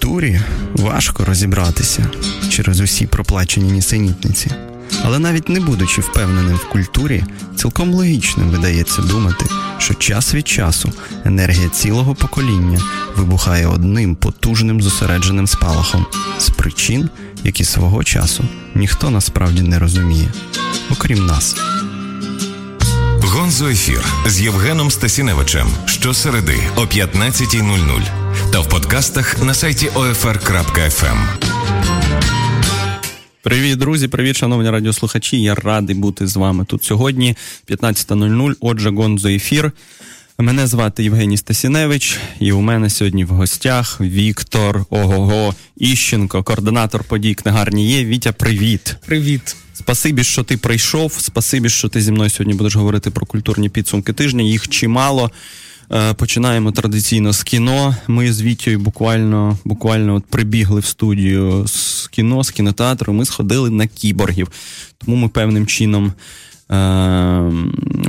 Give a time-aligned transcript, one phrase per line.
[0.00, 0.40] культурі
[0.72, 2.06] важко розібратися
[2.50, 4.50] через усі проплачені нісенітниці.
[5.04, 7.24] Але навіть не будучи впевненим в культурі,
[7.56, 9.46] цілком логічним видається думати,
[9.78, 10.92] що час від часу
[11.24, 12.80] енергія цілого покоління
[13.16, 16.06] вибухає одним потужним зосередженим спалахом
[16.38, 17.08] з причин,
[17.44, 18.44] які свого часу
[18.74, 20.32] ніхто насправді не розуміє,
[20.90, 21.56] окрім нас.
[23.32, 31.18] Гонзо ефір з Євгеном Стасіневичем щосереди о 15.00 та в подкастах на сайті OFR.FM.
[33.42, 35.42] Привіт, друзі, привіт, шановні радіослухачі.
[35.42, 37.36] Я радий бути з вами тут сьогодні,
[37.68, 38.54] 15.00.
[38.60, 39.72] Отже, Гонзо ефір.
[40.42, 47.34] Мене звати Євгеній Стасіневич, і у мене сьогодні в гостях Віктор Ого Іщенко, координатор подій
[47.34, 48.04] книгарні є.
[48.04, 48.96] Вітя, привіт.
[49.06, 49.56] Привіт.
[49.74, 51.12] Спасибі, що ти прийшов.
[51.12, 54.42] Спасибі, що ти зі мною сьогодні будеш говорити про культурні підсумки тижня.
[54.42, 55.30] Їх чимало.
[55.92, 57.96] Е, починаємо традиційно з кіно.
[58.08, 63.12] Ми з Вітєю буквально буквально от прибігли в студію з кіно, з кінотеатру.
[63.12, 64.48] Ми сходили на кіборгів.
[64.98, 66.12] Тому ми певним чином, е,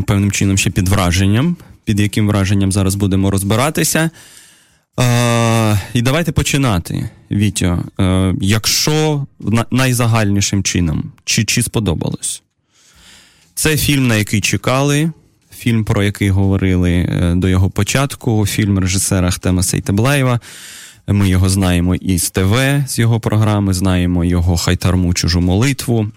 [0.08, 1.58] певним чином ще під враженням,
[1.92, 4.10] під яким враженням зараз будемо розбиратися.
[5.00, 7.84] Е, І давайте починати, Вітьо.
[8.00, 9.26] Е, Якщо
[9.72, 12.42] найзагальнішим чином, чи, чи сподобалось?
[13.56, 15.12] Це фільм, на який чекали
[15.58, 20.40] фільм, про який говорили е, до його початку, фільм режисера Ахтема Сейтеблаєва.
[21.08, 22.56] Ми його знаємо із ТВ,
[22.88, 26.12] з його програми, знаємо його хайтарму чужу молитву.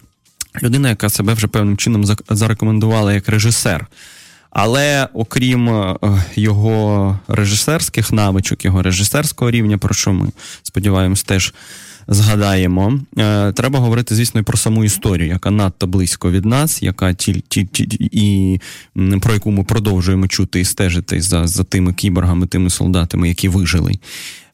[0.62, 3.86] Людина, яка себе вже певним чином зарекомендувала як режисер.
[4.54, 5.96] Але окрім е,
[6.36, 10.28] його режисерських навичок, його режисерського рівня, про що ми
[10.62, 11.54] сподіваємось, теж
[12.08, 13.00] згадаємо.
[13.18, 17.44] Е, треба говорити, звісно, і про саму історію, яка надто близько від нас, яка ті,
[17.48, 18.60] ті, ті, і
[19.20, 23.92] про яку ми продовжуємо чути і стежити за, за тими кіборгами, тими солдатами, які вижили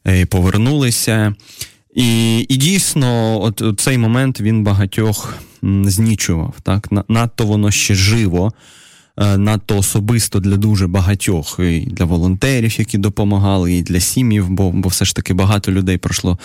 [0.07, 1.35] е, повернулися.
[1.95, 5.33] І і дійсно, от, от цей момент він багатьох
[5.83, 6.53] знічував.
[6.63, 6.87] Так?
[7.07, 8.51] Надто воно ще живо.
[9.17, 14.71] Е, надто особисто для дуже багатьох і для волонтерів, які допомагали, і для сім'їв, бо
[14.71, 16.39] бо все ж таки багато людей пройшло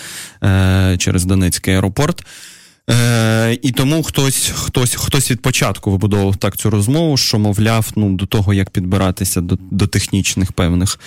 [0.45, 2.27] е, через Донецький аеропорт.
[2.91, 8.17] Е, І тому хтось хтось, хтось від початку вибудовував так цю розмову, що, мовляв, ну,
[8.17, 10.99] до того, як підбиратися до до технічних певних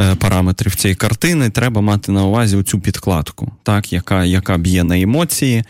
[0.00, 5.00] е, параметрів цієї картини, треба мати на увазі оцю підкладку, так, яка яка б'є на
[5.00, 5.64] емоції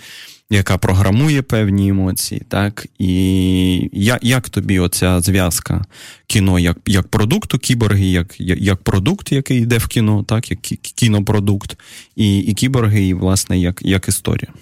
[0.51, 5.85] яка програмує певні емоції, так і як як тобі оця зв'язка
[6.27, 10.61] кіно як як продукту, кіборги, як як продукт, який йде в кіно, так, як
[10.95, 11.77] кінопродукт,
[12.17, 14.53] і і кіборги, і власне як, як історія.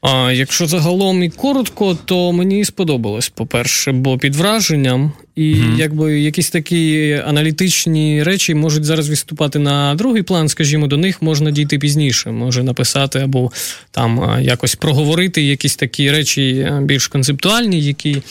[0.00, 5.78] А якщо загалом і коротко, то мені сподобалось, по-перше, бо під враженням, і mm-hmm.
[5.78, 11.50] якби якісь такі аналітичні речі можуть зараз виступати на другий план, скажімо, до них можна
[11.50, 13.50] дійти пізніше, може написати або
[13.90, 18.22] там якось проговорити якісь такі речі більш концептуальні, які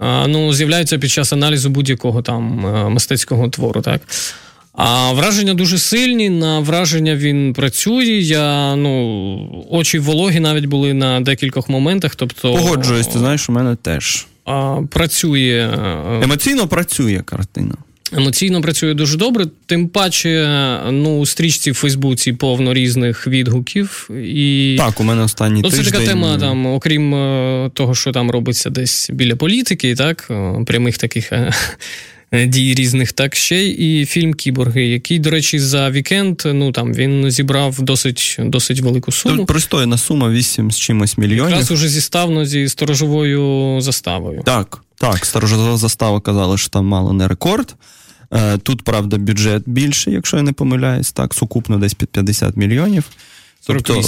[0.00, 2.42] ну, з'являються під час аналізу будь-якого там
[2.92, 3.80] мистецького твору.
[3.80, 4.00] так.
[4.72, 6.30] А враження дуже сильні.
[6.30, 8.04] На враження він працює.
[8.04, 12.14] Я ну очі вологі навіть були на декількох моментах.
[12.14, 15.70] Тобто погоджуюсь, ти знаєш, у мене теж а, працює
[16.18, 16.68] е, емоційно.
[16.68, 17.74] Працює картина.
[18.12, 20.48] Емоційно працює дуже добре, тим паче,
[20.90, 24.10] ну, у стрічці в Фейсбуці повно різних відгуків.
[24.24, 24.76] І...
[24.78, 28.70] Так, у мене останній ну, Це така тема, там, окрім е, того, що там робиться
[28.70, 31.52] десь біля політики, так, е, прямих таких Е,
[32.32, 37.30] дій різних, так ще і фільм Кіборги, який, до речі, за вікенд ну там він
[37.30, 39.36] зібрав досить досить велику суму.
[39.36, 41.50] Тут пристойна сума 8 з чимось мільйонів.
[41.50, 44.42] Якраз уже зіставно зі сторожовою заставою.
[44.44, 47.74] Так, так, сторожова застава казала, що там мало не рекорд.
[48.32, 53.04] Е, тут, правда, бюджет більший, якщо я не помиляюсь, так, сукупно десь під 50 мільйонів.
[53.66, 54.02] Тобто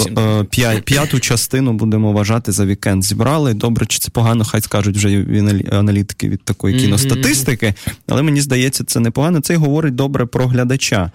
[0.57, 3.53] е, п'яту частину будемо вважати за вікенд зібрали.
[3.53, 5.25] Добре, чи це погано, хай скажуть вже
[5.71, 7.73] аналітики від такої кіностатистики,
[8.07, 9.39] але мені здається, це непогано.
[9.39, 11.11] Це й говорить добре про глядача.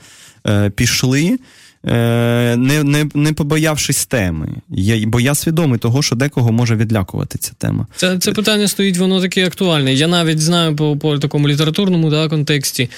[0.46, 1.38] Е, пішли.
[1.86, 7.38] Е, не не, не побоявшись теми, я, бо я свідомий того, що декого може відлякувати
[7.38, 7.86] ця тема.
[7.96, 9.94] Це це питання стоїть, воно таке актуальне.
[9.94, 12.90] Я навіть знаю по по такому літературному да, контексті,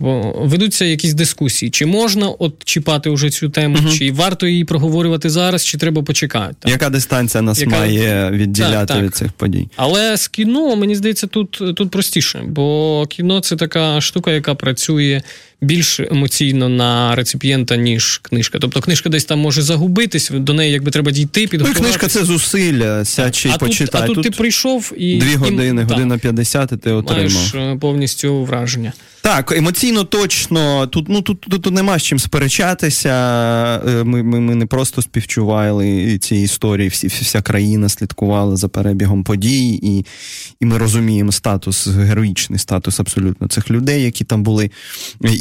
[0.00, 3.94] Тобто ведуться якісь дискусії, чи можна от чіпати уже цю тему, угу.
[3.94, 6.54] чи варто її проговорювати зараз, чи треба почекати.
[6.58, 6.72] Так?
[6.72, 7.70] Яка дистанція нас Яка...
[7.70, 9.02] має відділяти так, так.
[9.02, 9.68] від цих подій?
[9.76, 15.22] Але з кіно, мені здається, тут тут простіше, бо кіно це така штука, яка працює
[15.60, 18.58] більш емоційно на реципієнта, ніж книжка.
[18.58, 21.82] Тобто книжка десь там може загубитись, до неї якби треба дійти, підготуватися.
[21.82, 23.86] Ну, книжка це зусилля, сячи а почитай.
[23.86, 27.32] Тут, а тут, тут ти прийшов і дві години, і, година 50 і ти отримав.
[27.32, 28.92] Маєш е, повністю враження.
[29.24, 30.86] Так, емоційно точно.
[30.86, 33.10] Тут ну тут, тут, тут нема з чим сперечатися.
[33.88, 39.24] Е, ми ми, ми не просто співчували ці історії, всі, вся країна слідкувала за перебігом
[39.24, 40.06] подій, і
[40.60, 44.70] і ми розуміємо статус, героїчний статус абсолютно цих людей, які там були.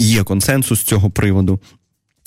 [0.03, 1.59] Є консенсус з цього приводу.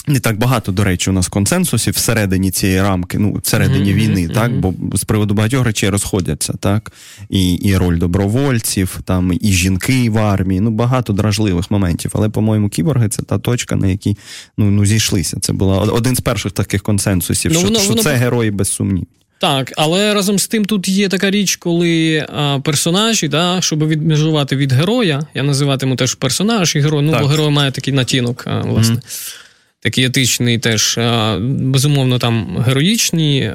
[0.08, 4.20] Не так багато, до речі, у нас консенсусів всередині цієї рамки, ну, всередині mm-hmm, війни,
[4.26, 4.34] mm-hmm.
[4.34, 6.92] так, бо з приводу багатьох речей розходяться, так,
[7.30, 12.10] і і роль добровольців, там, і жінки в армії, ну, багато дражливих моментів.
[12.14, 14.16] Але, по-моєму, кіборги це та точка, на якій
[14.58, 15.40] ну, ну, зійшлися.
[15.40, 18.02] Це був один з перших таких консенсусів, ну, що, воно, що воно...
[18.02, 19.06] це герої без сумнів.
[19.38, 24.56] Так, але разом з тим тут є така річ, коли а, персонажі, да, щоб відмежувати
[24.56, 27.22] від героя, я називатиму теж персонаж і герой, ну, так.
[27.22, 28.94] бо герой має такий натінок, а, власне.
[28.94, 29.42] Mm-hmm
[29.80, 30.98] такий етичний, теж
[31.40, 33.52] безумовно там героїчні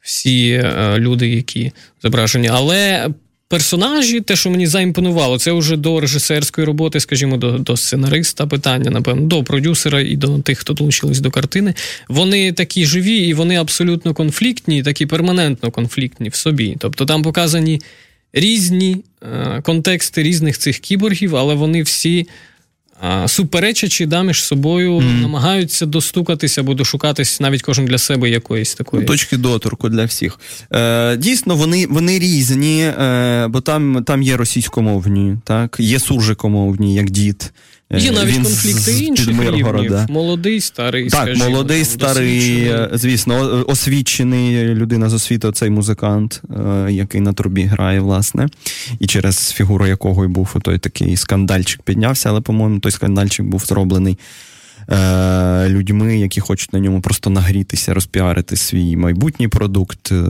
[0.00, 0.64] всі
[0.96, 1.72] люди, які
[2.02, 3.08] зображені, але.
[3.50, 8.90] Персонажі, те, що мені заімпонувало, це вже до режисерської роботи, скажімо, до до сценариста питання,
[8.90, 11.74] напевно, до продюсера і до тих, хто долучились до картини.
[12.08, 16.76] Вони такі живі і вони абсолютно конфліктні, такі перманентно конфліктні в собі.
[16.78, 17.80] Тобто там показані
[18.32, 22.26] різні е, контексти різних цих кіборгів, але вони всі
[23.26, 25.20] суперечачи да, між собою, mm.
[25.20, 30.40] намагаються достукатися або дошукатись навіть кожен для себе якоїсь такої ну, точки доторку для всіх.
[30.72, 37.10] Е, Дійсно, вони вони різні, е, бо там там є російськомовні, так, є суржикомовні, як
[37.10, 37.52] дід.
[37.96, 39.98] Є навіть Він конфлікти з, інших рівнів.
[40.08, 41.08] Молодий, старий.
[41.08, 47.62] Так, скажімо, молодий, старий, звісно, освічений людина з освіти, цей музикант, е, який на трубі
[47.62, 48.48] грає, власне,
[49.00, 53.64] і через фігуру якого й був той такий скандальчик піднявся, але, по-моєму, той скандальчик був
[53.64, 54.18] зроблений
[54.90, 60.24] е, людьми, які хочуть на ньому просто нагрітися, розпіарити свій майбутній продукт, е,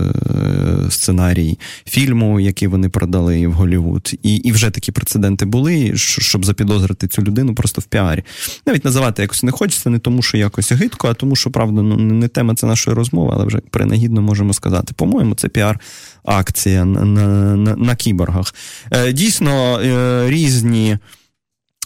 [0.90, 4.12] сценарій фільму, який вони продали в Голлівуд.
[4.22, 8.25] І і вже такі прецеденти були, щоб запідозрити цю людину просто в піарі.
[8.66, 11.96] Навіть називати якось не хочеться, не тому, що якось гидко, а тому, що правда ну,
[11.96, 14.93] не тема це нашої розмови, але вже принагідно можемо сказати.
[14.96, 15.81] По-моєму, це піар.
[16.25, 18.54] Акція на на, на, на кіборгах.
[18.90, 20.99] Е, дійсно, е, різні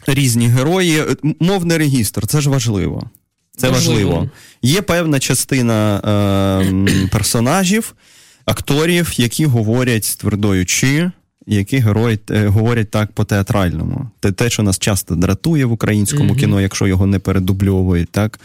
[0.07, 1.03] різні герої.
[1.41, 3.11] Мовний регістр це ж важливо.
[3.57, 4.11] Це важливо.
[4.11, 4.31] важливо.
[4.63, 7.95] Є певна частина е, персонажів,
[8.45, 11.11] акторів, які говорять твердою чи,
[11.47, 14.11] які герої е, говорять так по-театральному.
[14.21, 16.39] Те, те, що нас часто дратує в українському mm-hmm.
[16.39, 18.11] кіно, якщо його не передубльовують.
[18.11, 18.41] так.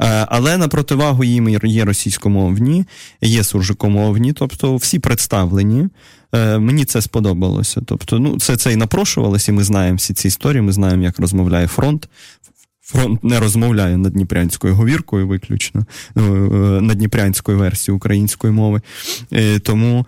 [0.00, 2.84] Е, але на противагу їм є російськомовні,
[3.20, 5.88] є суржикомовні, тобто всі представлені.
[6.32, 7.80] Е, мені це сподобалося.
[7.86, 11.18] Тобто, ну, це це і напрошувалося, і ми знаємо всі ці історії, ми знаємо, як
[11.18, 12.08] розмовляє фронт.
[12.82, 18.80] Фронт не розмовляє над Дніпрянською говіркою, виключно, надніпрянською над Дніпрянською версією української мови.
[19.62, 20.06] Тому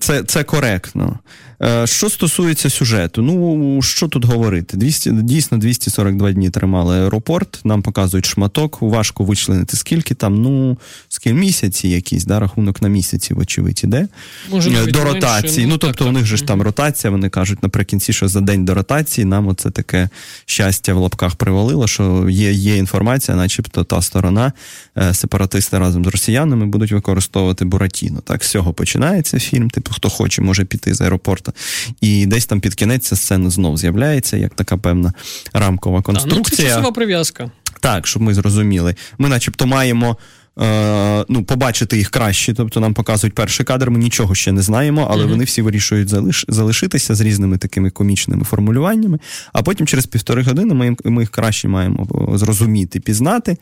[0.00, 1.18] це це коректно.
[1.62, 4.76] Е, що стосується сюжету, ну що тут говорити?
[4.76, 11.36] 200, Дійсно, 242 дні тримали аеропорт, нам показують шматок, важко вичленити, скільки там, ну, скільки
[11.36, 14.08] місяці якісь, да, рахунок на місяці, вочевидь, іде.
[14.50, 15.66] Може, е, до ротації.
[15.66, 18.40] Ну, ну тобто, так, у них же ж там ротація, вони кажуть наприкінці, що за
[18.40, 20.08] день до ротації нам оце таке
[20.46, 24.52] щастя в лапках привалило, що є є інформація, начебто та сторона,
[24.98, 28.20] е, сепаратисти разом з росіянами будуть використовувати Буратіно.
[28.20, 29.70] Так, з цього починається фільм.
[29.70, 31.52] Типу, хто хоче, може піти з аеропорту.
[32.00, 35.12] І десь там під кінець ця сцена знов з'являється, як така певна
[35.52, 36.68] рамкова конструкція.
[36.68, 37.50] Та, ну, це прив'язка.
[37.80, 38.94] Так, щоб ми зрозуміли.
[39.18, 40.16] Ми, начебто, маємо.
[40.60, 45.08] Е, ну, побачити їх краще, тобто нам показують перший кадр, ми нічого ще не знаємо,
[45.10, 45.28] але mm-hmm.
[45.28, 49.18] вони всі вирішують залиш, залишитися з різними такими комічними формулюваннями.
[49.52, 53.56] А потім через півтори години ми, ми їх краще маємо зрозуміти, пізнати,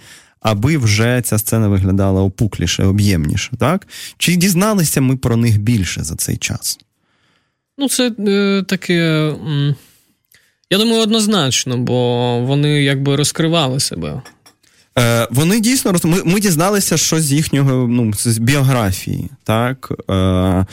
[0.45, 3.51] аби вже ця сцена виглядала опукліше, об'ємніше.
[3.59, 3.87] Так?
[4.19, 6.79] Чи дізналися ми про них більше за цей час?
[7.79, 9.33] Ну, це е, таке.
[10.71, 14.23] Я думаю, однозначно, бо вони якби розкривали себе.
[14.99, 19.31] Е, Вони дійсно Ми, ми дізналися, що з їхнього ну, з біографії.
[19.45, 19.93] так?
[20.11, 20.67] Е,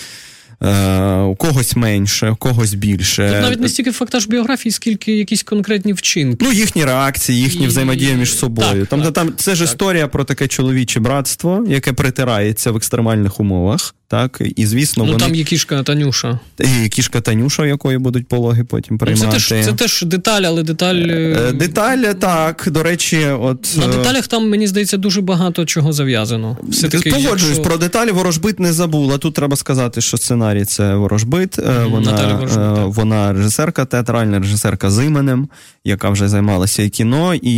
[1.27, 3.31] у когось менше, у когось більше.
[3.33, 6.45] Тут навіть не стільки фактаж біографії, скільки якісь конкретні вчинки.
[6.45, 7.67] Ну, їхні реакції, їхні і...
[7.67, 8.79] взаємодія між собою.
[8.79, 9.69] Так, там, так, там Це ж так.
[9.69, 13.95] історія про таке чоловіче братство, яке притирається в екстремальних умовах.
[14.11, 15.25] Так, і звісно, ну вони...
[15.25, 16.39] там є кішка Танюша.
[16.59, 19.25] І кішка Танюша, якої будуть пологи потім приймати.
[19.25, 20.95] Ну, це теж це теж деталь, але деталь.
[20.95, 22.67] Е, деталь, так.
[22.71, 26.57] До речі, от на деталях там мені здається дуже багато чого зав'язано.
[26.69, 27.63] Все-таки, Погоджуюсь, якщо...
[27.63, 29.17] про деталі ворожбит не забула.
[29.17, 31.57] Тут треба сказати, що сценарій це ворожбит.
[31.57, 35.49] Вона ворожбит, вона режисерка, театральна режисерка з іменем,
[35.83, 37.55] яка вже займалася і кіно, і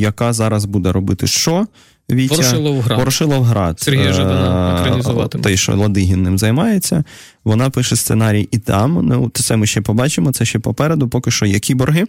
[0.00, 1.66] яка зараз буде робити що.
[2.10, 2.98] Вітя Ворошиловград.
[2.98, 3.80] Ворошиловград.
[3.80, 5.44] Сергія Жадана екранізуватиме.
[5.44, 7.04] Той, що Ладигін ним займається.
[7.44, 9.06] Вона пише сценарій і там.
[9.06, 12.04] Ну, Це ми ще побачимо, це ще попереду, поки що є кіборги.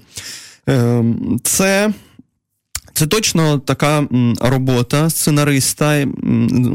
[0.67, 1.93] Ем, це.
[2.93, 4.07] Це точно така
[4.39, 6.07] робота сценариста,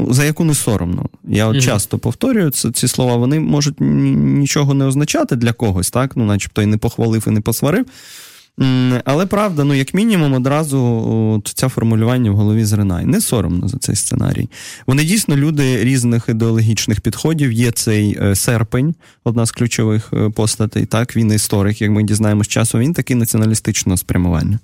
[0.09, 1.05] за яку не соромно.
[1.23, 1.61] Я от mm-hmm.
[1.61, 6.11] часто повторюю це, ці слова, вони можуть нічого не означати для когось, так?
[6.15, 7.85] Ну, начебто і не похвалив, і не посварив.
[9.05, 10.79] Але правда, ну як мінімум, одразу
[11.37, 13.05] от, ця формулювання в голові зринає.
[13.05, 14.49] Не соромно за цей сценарій.
[14.87, 17.51] Вони дійсно люди різних ідеологічних підходів.
[17.51, 20.85] Є цей е, серпень, одна з ключових е, постатей.
[20.85, 24.59] Так, він історик, як ми дізнаємось часу, він такий націоналістичного спрямування.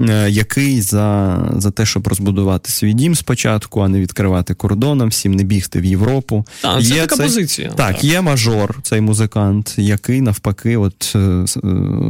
[0.00, 5.34] Е, який за за те, щоб розбудувати свій дім спочатку, а не відкривати кордоном, всім
[5.34, 6.44] не бігти в Європу.
[6.62, 7.68] Так, це є така цей, позиція.
[7.68, 11.44] Так, так, є мажор, цей музикант, який навпаки, от е, е,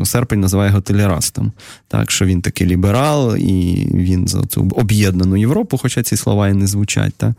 [0.04, 1.52] серпень називає його толерастом.
[1.88, 6.52] Так, що він такий ліберал, і він за цю об'єднану Європу, хоча ці слова і
[6.52, 7.14] не звучать.
[7.16, 7.32] Так?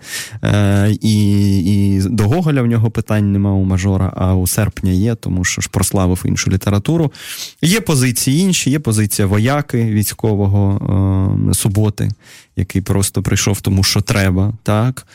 [0.43, 1.25] Е, І
[1.65, 5.61] і до Гоголя в нього питань нема у мажора, а у серпня є, тому що
[5.61, 7.11] ж прославив іншу літературу.
[7.61, 12.09] Є позиції інші, є позиція вояки, військового е, суботи,
[12.55, 14.53] який просто прийшов тому, що треба.
[14.63, 15.05] так.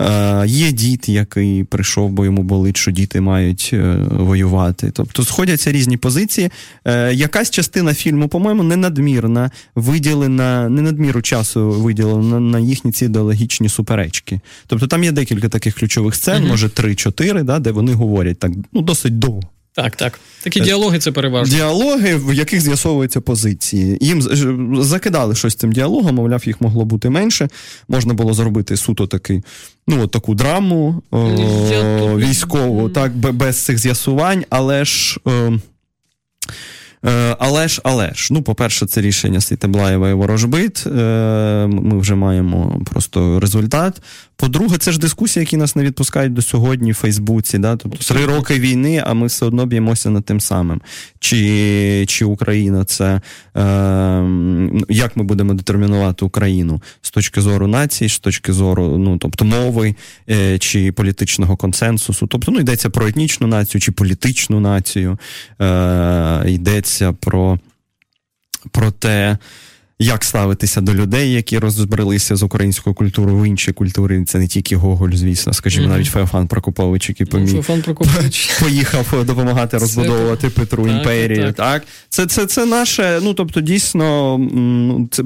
[0.00, 4.90] Е, Є дід, який прийшов, бо йому болить, що діти мають е, воювати.
[4.90, 6.50] Тобто сходяться різні позиції.
[6.84, 13.04] Е, Якась частина фільму, по-моєму, не надмірна, виділена, не надміру часу виділена на їхні ці
[13.04, 14.40] ідеологічні суперечки.
[14.66, 18.52] Тобто там є декілька таких ключових сцен, uh може три-чотири, да, де вони говорять так
[18.72, 19.42] ну, досить довго.
[19.82, 20.20] Так, так.
[20.42, 21.56] Такі діалоги це переважно.
[21.56, 23.98] Діалоги, в яких з'ясовуються позиції.
[24.00, 24.22] Їм
[24.82, 27.48] закидали щось цим діалогом, мовляв, їх могло бути менше.
[27.88, 29.42] Можна було зробити суто такий,
[29.86, 31.26] ну, от таку драму о,
[32.16, 35.20] військову, так, без цих з'ясувань, але ж.
[35.24, 35.58] О, е, Е,
[37.38, 40.86] але ж, але ж, ну, по-перше, це рішення Світеблаєва і Ворожбит.
[40.86, 40.90] Е,
[41.66, 44.02] ми вже маємо просто результат.
[44.36, 47.58] По-друге, це ж дискусії, які нас не відпускають до сьогодні в Фейсбуці.
[47.58, 47.76] Да?
[47.76, 50.80] Тобто три роки війни, а ми все одно б'ємося над тим самим.
[51.18, 53.20] Чи чи Україна це е,
[54.88, 59.94] як ми будемо детермінувати Україну з точки зору нації, з точки зору ну, тобто мови
[60.30, 62.26] е, чи політичного консенсусу?
[62.26, 65.18] Тобто ну, йдеться про етнічну націю чи політичну націю.
[65.60, 67.58] Е, йдеться йдеться про,
[68.70, 69.38] про те,
[69.98, 74.24] як ставитися до людей, які розбралися з українською культурою в інші культури.
[74.24, 75.90] Це не тільки Гоголь, звісно, скажімо, mm-hmm.
[75.90, 77.50] навіть Феофан Прокопович, який помі...
[77.50, 78.50] Феофан Прокопович.
[78.60, 80.54] поїхав допомагати розбудовувати це...
[80.54, 81.42] Петру так, імперію.
[81.42, 81.82] Так, так.
[82.08, 85.22] Це це, це наше, ну тобто, дійсно, ну, це,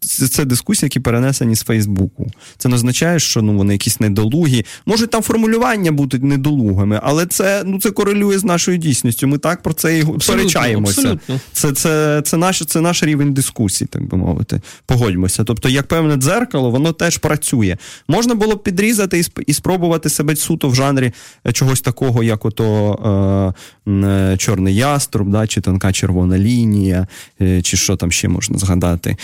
[0.00, 2.30] це це, дискусії, які перенесені з Фейсбуку.
[2.58, 4.64] Це не означає, що ну, вони якісь недолугі.
[4.86, 9.28] Можуть там формулювання бути недолугими, але це ну, це корелює з нашою дійсністю.
[9.28, 11.18] Ми так про це і сперечаємося.
[11.52, 13.88] Це, це, це, наш, це наш рівень дискусії.
[13.92, 14.60] так би мовити.
[14.86, 15.44] Погодьмося.
[15.44, 17.76] Тобто, як певне дзеркало, воно теж працює.
[18.08, 21.12] Можна було б підрізати і спробувати себе суто в жанрі
[21.46, 23.54] е, чогось такого, як ото
[23.86, 27.06] е, е, Чорний яструб, да, чи тонка червона лінія,
[27.40, 29.16] е, чи що там ще можна згадати.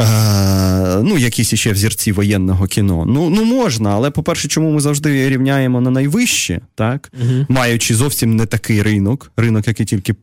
[0.00, 3.04] Е, ну, якісь іще взірці воєнного кіно.
[3.06, 7.12] Ну, ну можна, але, по-перше, чому ми завжди рівняємо на найвище, так?
[7.22, 10.14] uh маючи зовсім не такий ринок, ринок, який тільки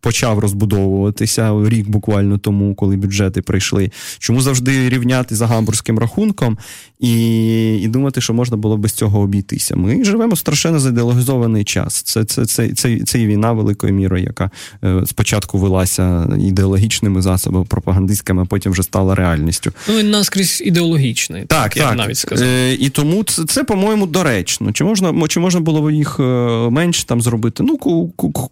[0.00, 3.90] почав розбудовуватися рік буквально тому, коли бюджети прийшли.
[4.18, 6.58] Чому завжди рівняти за гамбурзьким рахунком
[7.00, 9.76] і і думати, що можна було без цього обійтися?
[9.76, 12.02] Ми живемо страшенно заідеологізований час.
[12.02, 14.50] Це це, це, це, це і війна великою мірою, яка
[14.84, 19.72] е, спочатку велася ідеологічними засобами, пропагандистськими, а потім вже стала реальністю.
[19.88, 21.44] Ну він наскрізь ідеологічний.
[21.44, 21.76] Так, так.
[21.76, 22.48] Я б навіть сказав.
[22.48, 24.72] Е, І тому це, це, по-моєму, доречно.
[24.72, 26.22] Чи можна чи можна було їх е,
[26.70, 27.62] менше там зробити?
[27.62, 27.76] Ну,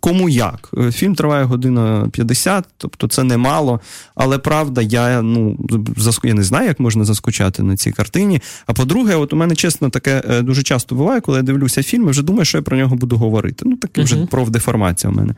[0.00, 0.70] кому як?
[0.92, 3.80] Фільм триває година 50, тобто це немало.
[4.14, 5.58] Але правда, я ну
[6.24, 8.40] я не знаю, як можна заскучати на цій картині.
[8.66, 12.06] А по-друге, от у мене чесно таке е, дуже часто буває, коли я дивлюся фільм,
[12.06, 13.64] і вже думаю, що я про нього буду говорити.
[13.68, 14.26] Ну, таке вже uh-huh.
[14.26, 15.34] профдеформація у мене.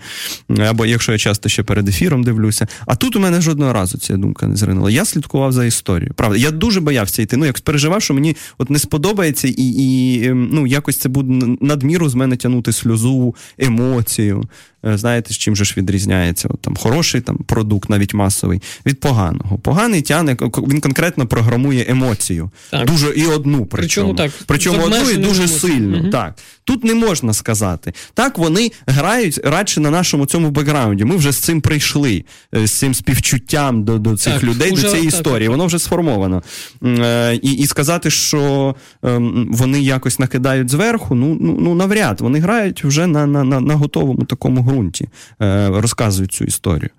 [0.69, 2.67] Або якщо я часто ще перед ефіром дивлюся.
[2.87, 4.91] А тут у мене жодного разу ця думка не зринула.
[4.91, 6.15] Я слідкував за історією.
[6.15, 7.37] Правда, я дуже боявся йти.
[7.37, 11.57] Ну, як переживав, що мені от не сподобається, і і ем, ну, якось це буде
[11.61, 14.45] надміру з мене тягнути сльозу, емоцію.
[14.87, 16.49] Е, знаєте, з чим же ж відрізняється?
[16.51, 19.59] От, там Хороший там продукт, навіть масовий, від поганого.
[19.59, 22.51] Поганий тяне, він конкретно програмує емоцію.
[22.71, 22.87] Так.
[22.87, 24.15] Дуже і одну причому.
[24.15, 25.99] Причому, так, причому одну і дуже сильно.
[25.99, 26.11] Угу.
[26.11, 26.35] Так.
[26.65, 27.93] Тут не можна сказати.
[28.15, 31.05] Так, вони грають радше на нашому цьому бекграунді.
[31.05, 34.83] Ми вже з цим прийшли, е, з цим співчуттям до до цих так, людей, уже,
[34.83, 35.49] до цієї так, історії.
[35.49, 36.43] Воно вже сформовано.
[36.85, 39.19] Е, і і сказати, що е,
[39.51, 42.21] вони якось накидають зверху, ну ну, ну навряд.
[42.21, 45.09] Вони грають вже на на, на, на готовому такому ґрунті,
[45.43, 46.91] е, розказують цю історію.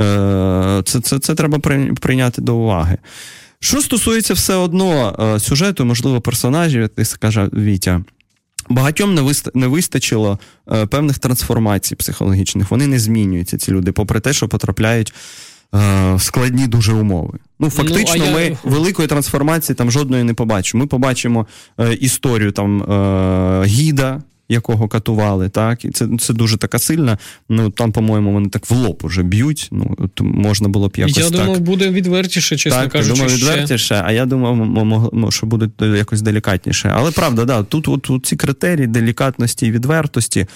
[0.00, 1.58] Е, Це, це, Це треба
[2.00, 2.98] прийняти до уваги.
[3.60, 8.00] Що стосується все одно е, сюжету, можливо, персонажів, як ти скаже Вітя.
[8.68, 9.48] Багатьом не вист...
[9.54, 10.38] не вистачило
[10.72, 12.70] е, певних трансформацій психологічних.
[12.70, 15.14] Вони не змінюються, ці люди, попри те, що потрапляють
[15.74, 17.38] е, в складні дуже умови.
[17.60, 18.56] Ну, фактично, ну, ми я...
[18.64, 20.84] великої трансформації там жодної не побачимо.
[20.84, 21.46] Ми побачимо
[21.80, 22.82] е, історію там
[23.64, 27.18] гіда, якого катували, так, і це це дуже така сильна.
[27.48, 29.68] Ну там, по-моєму, вони так в лоб уже б'ють.
[29.72, 31.16] Ну можна було б якось.
[31.16, 33.14] Я думав, буде відвертіше, чесно так, кажучи.
[33.14, 34.02] думав, відвертіше, ще.
[34.04, 36.92] а я думав, що буде якось делікатніше.
[36.96, 40.46] Але правда, да, тут от, от ці критерії делікатності і відвертості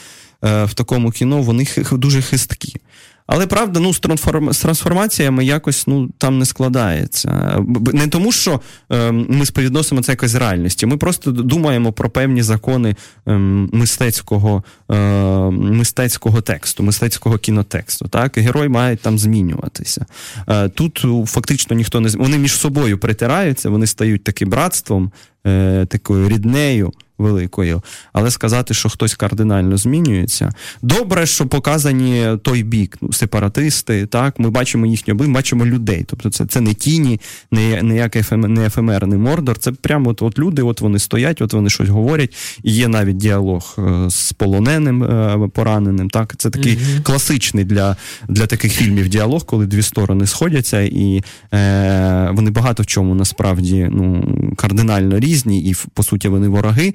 [0.44, 2.80] е, в такому кіно вони дуже хисткі.
[3.28, 4.52] Але правда, ну з трансформ...
[4.52, 7.58] з трансформаціями якось ну там не складається.
[7.92, 8.60] Не тому, що
[8.92, 10.86] е, ми співвідносимо це якось з реальністю.
[10.86, 13.32] Ми просто думаємо про певні закони е,
[13.72, 14.96] мистецького е,
[15.50, 18.08] мистецького тексту, мистецького кінотексту.
[18.08, 20.06] Так, герой має там змінюватися.
[20.48, 25.12] Е, тут фактично ніхто не вони між собою притираються, вони стають таким братством,
[25.46, 27.82] е, такою ріднею великою,
[28.12, 30.52] але сказати, що хтось кардинально змінюється.
[30.82, 36.04] Добре, що показані той бік, ну, сепаратисти, так, ми бачимо їхню ми бачимо людей.
[36.06, 37.20] Тобто це це не тіні,
[37.50, 39.58] не ніякий ефем, не ефемерний мордор.
[39.58, 42.36] Це прямо от, от люди, от вони стоять, от вони щось говорять.
[42.62, 46.10] І є навіть діалог е, з полоненим е, пораненим.
[46.10, 47.96] Так, Це такий mm класичний для
[48.28, 51.22] для таких фільмів діалог, коли дві сторони сходяться, і
[51.54, 54.24] е, вони багато в чому насправді ну,
[54.56, 56.94] кардинально різні, і по суті вони вороги.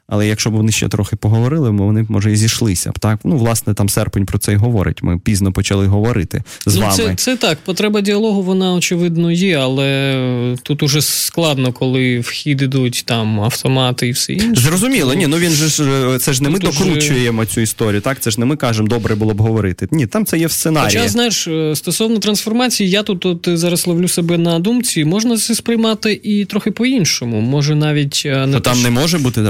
[0.07, 2.99] Але якщо б вони ще трохи поговорили, вони б може і зійшлися б.
[2.99, 5.03] Так, ну власне, там серпень про це й говорить.
[5.03, 6.93] Ми пізно почали говорити з ну, вами.
[6.95, 7.57] Це це так.
[7.65, 14.07] Потреба діалогу, вона очевидно є, але тут уже складно, коли в хід ідуть там автомати
[14.07, 14.61] і все інше.
[14.61, 18.01] Зрозуміло, ні, ну він же ж е, це ж не ми докручуємо цю історію.
[18.01, 19.87] Так, це ж не ми кажемо, добре було б говорити.
[19.91, 20.99] Ні, там це є в сценарії.
[20.99, 25.55] Хоча, знаєш, е, стосовно трансформації, я тут от зараз ловлю себе на думці, можна це
[25.55, 27.41] сприймати і трохи по-іншому.
[27.41, 29.41] Може навіть не то там не може бути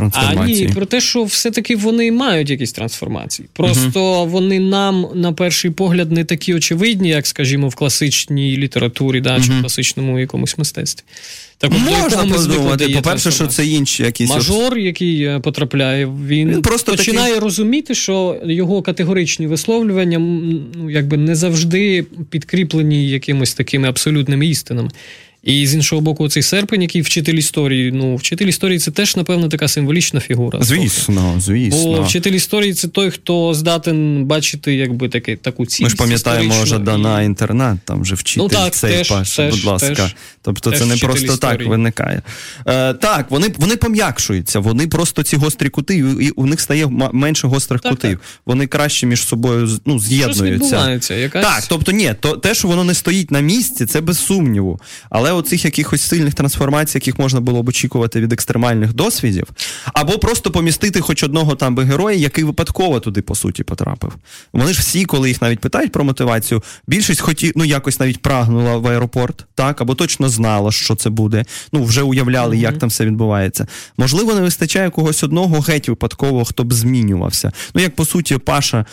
[0.41, 0.67] трансформації.
[0.67, 3.47] Ні, про те, що все-таки вони мають якісь трансформації.
[3.53, 9.21] Просто uh вони нам на перший погляд не такі очевидні, як, скажімо, в класичній літературі,
[9.21, 11.03] да, uh чи в класичному якомусь мистецтві.
[11.61, 16.91] Так, Можна подумати, по-перше, що це інші якісь мажор, який е, потрапляє, він, він просто
[16.91, 17.43] починає такий...
[17.43, 24.89] розуміти, що його категоричні висловлювання ну, якби не завжди підкріплені якимось такими абсолютними істинами.
[25.43, 27.91] І з іншого боку, цей серпень, який вчитель історії.
[27.91, 30.59] Ну, вчитель історії це теж, напевно, така символічна фігура.
[30.61, 31.85] Звісно, звісно.
[31.85, 35.81] Бо вчитель історії це той, хто здатен бачити якби таки, таку цінність.
[35.81, 37.25] Ми ж пам'ятаємо Жадана і...
[37.25, 39.95] інтернат, там вже вчитель ну, так, цей теж, паш, теж, будь ласка.
[39.95, 41.57] Теж, тобто теж це не просто історії.
[41.57, 42.21] так виникає.
[42.67, 47.47] Е, Так, вони вони пом'якшуються, вони просто ці гострі кути, і у них стає менше
[47.47, 48.11] гострих так, кутів.
[48.11, 48.19] Так.
[48.45, 51.15] Вони краще між собою ну, з'єднуються.
[51.15, 51.45] Якась...
[51.45, 54.79] Так, тобто ні, то те, що воно не стоїть на місці, це без сумніву.
[55.09, 59.47] Але але оцих якихось сильних трансформацій, яких можна було б очікувати від екстремальних досвідів,
[59.93, 64.15] або просто помістити хоч одного там би героя, який випадково туди, по суті, потрапив.
[64.53, 68.77] Вони ж всі, коли їх навіть питають про мотивацію, більшість хоті, ну якось навіть прагнула
[68.77, 71.45] в аеропорт, так, або точно знала, що це буде.
[71.73, 72.61] Ну, вже уявляли, mm-hmm.
[72.61, 73.67] як там все відбувається.
[73.97, 77.51] Можливо, не вистачає когось одного геть випадково, хто б змінювався.
[77.75, 78.85] Ну, як по суті, Паша е-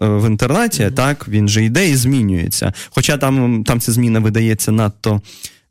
[0.00, 0.94] в інтернаті, mm-hmm.
[0.94, 2.72] так, він же йде і змінюється.
[2.90, 5.11] Хоча там, там ця зміна видається надто.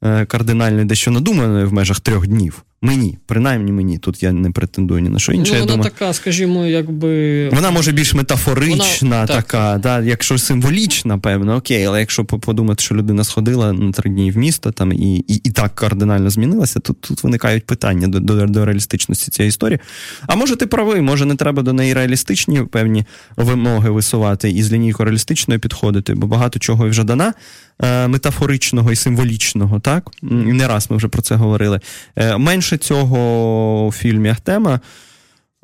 [0.04, 2.64] Е, кардинально дещо надуманою в межах трьох днів.
[2.84, 5.54] Мені, принаймні мені, тут я не претендую ні на що інше.
[5.54, 7.50] Ну, Вона думаю, така, скажімо, якби.
[7.50, 9.82] Вона може більш метафорична, вона, така, так.
[9.82, 14.38] да, якщо символічна, певно, окей, але якщо подумати, що людина сходила на три дні в
[14.38, 18.66] місто там і і, і так кардинально змінилася, то тут виникають питання до, до до,
[18.66, 19.80] реалістичності цієї історії.
[20.28, 23.06] А може, ти правий, може не треба до неї реалістичні певні
[23.38, 27.34] вимоги висувати і з лінійкою реалістичною підходити, бо багато чого вже дана.
[27.84, 30.10] Е, метафоричного і символічного, так?
[30.22, 31.80] Не раз ми вже про це говорили.
[32.16, 34.80] Е, менше цього у фільмі Ахтема.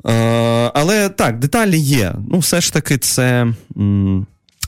[0.06, 0.12] Е,
[0.74, 2.14] але так, деталі є.
[2.30, 3.46] Ну, все ж таки, це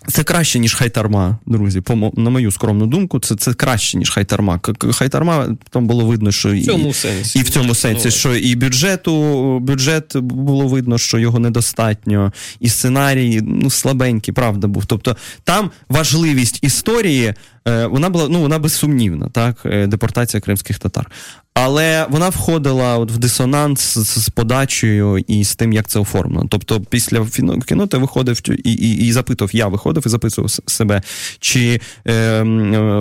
[0.07, 1.81] Це краще, ніж хайтарма, друзі.
[1.81, 4.61] По, на мою скромну думку, це це краще, ніж хайтарма.
[4.93, 7.39] Хайтарма там було видно, що в цьому і, сенсі.
[7.39, 13.41] і в цьому сенсі, що і бюджету бюджет було видно, що його недостатньо, і сценарій
[13.43, 14.87] ну, слабенький, правда, був.
[14.87, 17.35] Тобто там важливість історії
[17.69, 21.11] Е, вона була ну вона безсумнівна, так, е, депортація кримських татар.
[21.55, 26.47] Але вона входила от в дисонанс з, з подачею і з тим, як це оформлено.
[26.51, 27.27] Тобто, після
[27.67, 31.03] кіно ти виходив і і, і запитував, я виходив і записував себе,
[31.39, 32.43] чи е, е,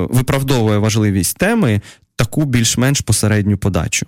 [0.10, 1.82] виправдовує важливість теми
[2.16, 4.06] таку більш-менш посередню подачу.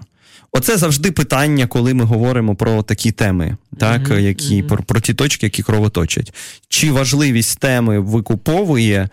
[0.51, 4.19] Оце завжди питання, коли ми говоримо про такі теми, так, mm-hmm.
[4.19, 6.33] які про, про ті точки, які кровоточать.
[6.67, 9.09] Чи важливість теми викуповує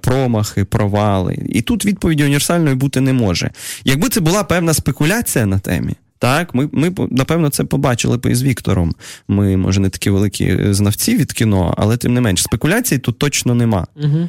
[0.00, 1.38] промахи, провали.
[1.48, 3.50] І тут відповіді універсальної бути не може.
[3.84, 5.94] Якби це була певна спекуляція на темі.
[6.18, 8.94] Так, ми, ми напевно це побачили із Віктором.
[9.28, 13.54] Ми, може, не такі великі знавці від кіно, але тим не менш, спекуляцій тут точно
[13.54, 13.86] нема.
[13.96, 14.28] Угу е,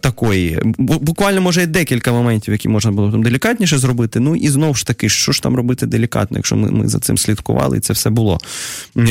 [0.00, 0.60] такої.
[0.78, 4.20] Буквально може є декілька моментів, які можна було там делікатніше зробити.
[4.20, 7.18] Ну і знову ж таки, що ж там робити делікатно, якщо ми ми за цим
[7.18, 8.38] слідкували, і це все було.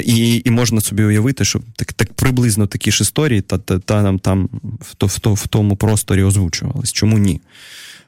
[0.05, 4.01] І і можна собі уявити, що так так приблизно такі ж історії та та, та
[4.01, 6.91] нам там в, то, в, то, в тому просторі озвучувались.
[6.91, 7.41] Чому ні?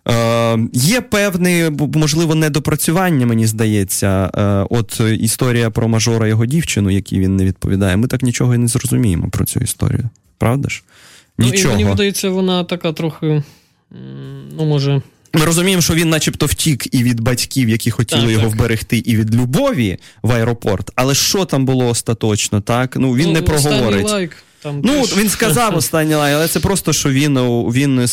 [0.09, 4.31] Е, Є певне, можливо, недопрацювання, мені здається.
[4.35, 7.97] Е, От історія про мажора його дівчину, якій він не відповідає.
[7.97, 10.09] Ми так нічого і не зрозуміємо про цю історію.
[10.37, 10.83] Правда ж?
[11.37, 11.73] Нічого.
[11.73, 13.43] Ну, і Мені видається, вона така трохи.
[14.57, 15.01] Ну, може.
[15.33, 18.55] Ми розуміємо, що він, начебто, втік і від батьків, які хотіли так, його так.
[18.55, 20.91] вберегти, і від любові в аеропорт.
[20.95, 22.95] Але що там було остаточно, так?
[22.95, 24.09] Ну він ну, не проговорить.
[24.09, 24.31] Лайк.
[24.63, 25.17] Там ну, теж...
[25.17, 27.39] він сказав останній лайк, але це просто, що він
[27.71, 28.05] він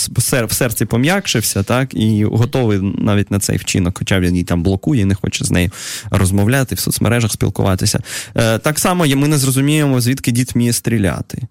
[0.47, 5.05] в серці пом'якшився, так, і готовий навіть на цей вчинок, хоча він її там блокує,
[5.05, 5.71] не хоче з нею
[6.11, 8.01] розмовляти, в соцмережах спілкуватися.
[8.37, 11.43] Е, Так само ми не зрозуміємо, звідки дід вміє стріляти.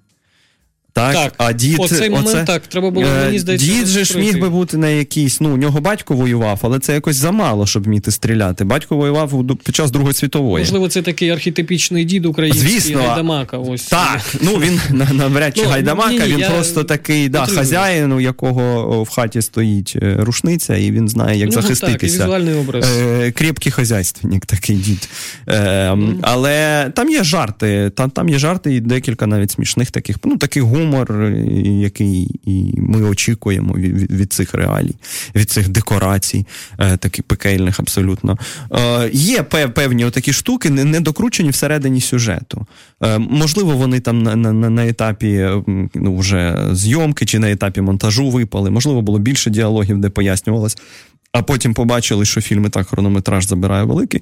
[0.93, 1.33] Так, так.
[1.37, 3.67] а дід оцей момент оце, так, треба було мені е, здається.
[3.67, 5.41] Дід же ж міг би бути на якийсь.
[5.41, 8.63] Ну, у нього батько воював, але це якось замало, щоб вміти стріляти.
[8.63, 10.65] Батько воював під час Другої світової.
[10.65, 13.57] Можливо, це такий архетипічний дід український Звісно, Гайдамака.
[13.57, 13.85] Ось.
[13.85, 16.49] Так, ну він навряд чи ну, Гайдамака, ні, ні, він я...
[16.49, 21.51] просто такий да, хазяїн, у якого в хаті стоїть е, рушниця, і він знає, як
[21.51, 21.97] захиститися.
[21.97, 22.97] Так, і візуальний образ.
[22.97, 25.09] Е, Крепкий хазяйственник такий дід.
[25.47, 26.19] Е, mm.
[26.21, 30.61] Але там є жарти, там, там є жарти і декілька навіть смішних таких, ну такий
[30.79, 31.31] гумор
[31.63, 34.95] який і ми очікуємо від, від цих реалій,
[35.35, 36.47] від цих декорацій,
[36.79, 38.37] е, таких пекельних абсолютно.
[38.71, 42.65] Е, є певні такі штуки, не докручені всередині сюжету.
[43.03, 45.49] Е, можливо, вони там на на, на етапі
[45.95, 50.77] ну, вже зйомки чи на етапі монтажу випали, можливо, було більше діалогів, де пояснювалось.
[51.31, 54.21] А потім побачили, що фільм і так хронометраж забирає великий,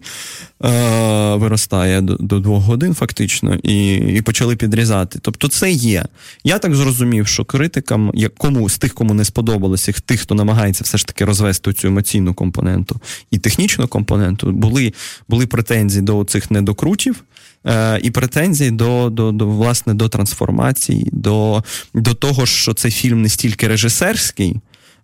[0.64, 5.20] е, виростає до до двох годин, фактично, і і почали підрізати.
[5.22, 6.06] Тобто, це є.
[6.44, 10.98] Я так зрозумів, що критикам, кому з тих, кому не сподобалося, тих, хто намагається все
[10.98, 13.00] ж таки розвести цю емоційну компоненту
[13.32, 14.94] і технічну компоненту, були
[15.28, 17.24] були претензії до цих недокрутів.
[17.68, 23.22] Е, і претензії до до, до власне до трансформації, до до того, що цей фільм
[23.22, 24.56] не стільки режисерський,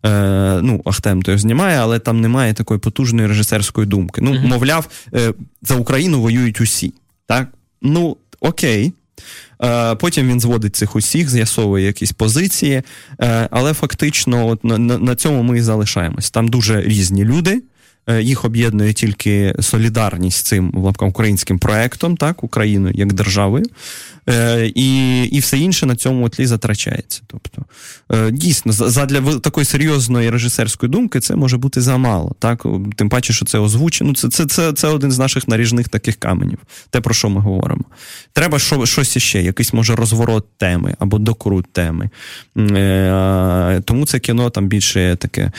[0.05, 4.21] е, ну, Ахтем то знімає, але там немає такої потужної режисерської думки.
[4.21, 4.47] Ну, mm-hmm.
[4.47, 6.93] мовляв, е, за Україну воюють усі.
[7.27, 7.47] Так?
[7.81, 8.93] Ну, окей.
[9.63, 12.81] Е, потім він зводить цих усіх, з'ясовує якісь позиції,
[13.21, 16.31] е, але фактично от на, на цьому ми і залишаємось.
[16.31, 17.61] Там дуже різні люди.
[18.09, 23.65] Е, їх об'єднує тільки солідарність з цим лапкам українським проектом, так, Україною як державою,
[24.29, 27.21] е, і і все інше на цьому тлі затрачається.
[27.27, 27.65] Тобто,
[28.11, 32.35] е, дійсно, задля такої серйозної режисерської думки це може бути замало.
[32.39, 32.65] Так?
[32.95, 34.09] Тим паче, що це озвучено.
[34.09, 37.41] Ну, це це, це, це один з наших наріжних таких каменів, те, про що ми
[37.41, 37.83] говоримо.
[38.33, 42.09] Треба що, щось іще, якийсь може розворот теми або докрут теми.
[43.85, 45.51] Тому це кіно там більше таке.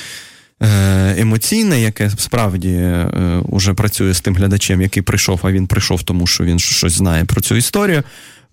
[0.65, 6.27] Е, емоційне, яке справді е, працює з тим глядачем, який прийшов, а він прийшов, тому
[6.27, 8.03] що він щось знає про цю історію.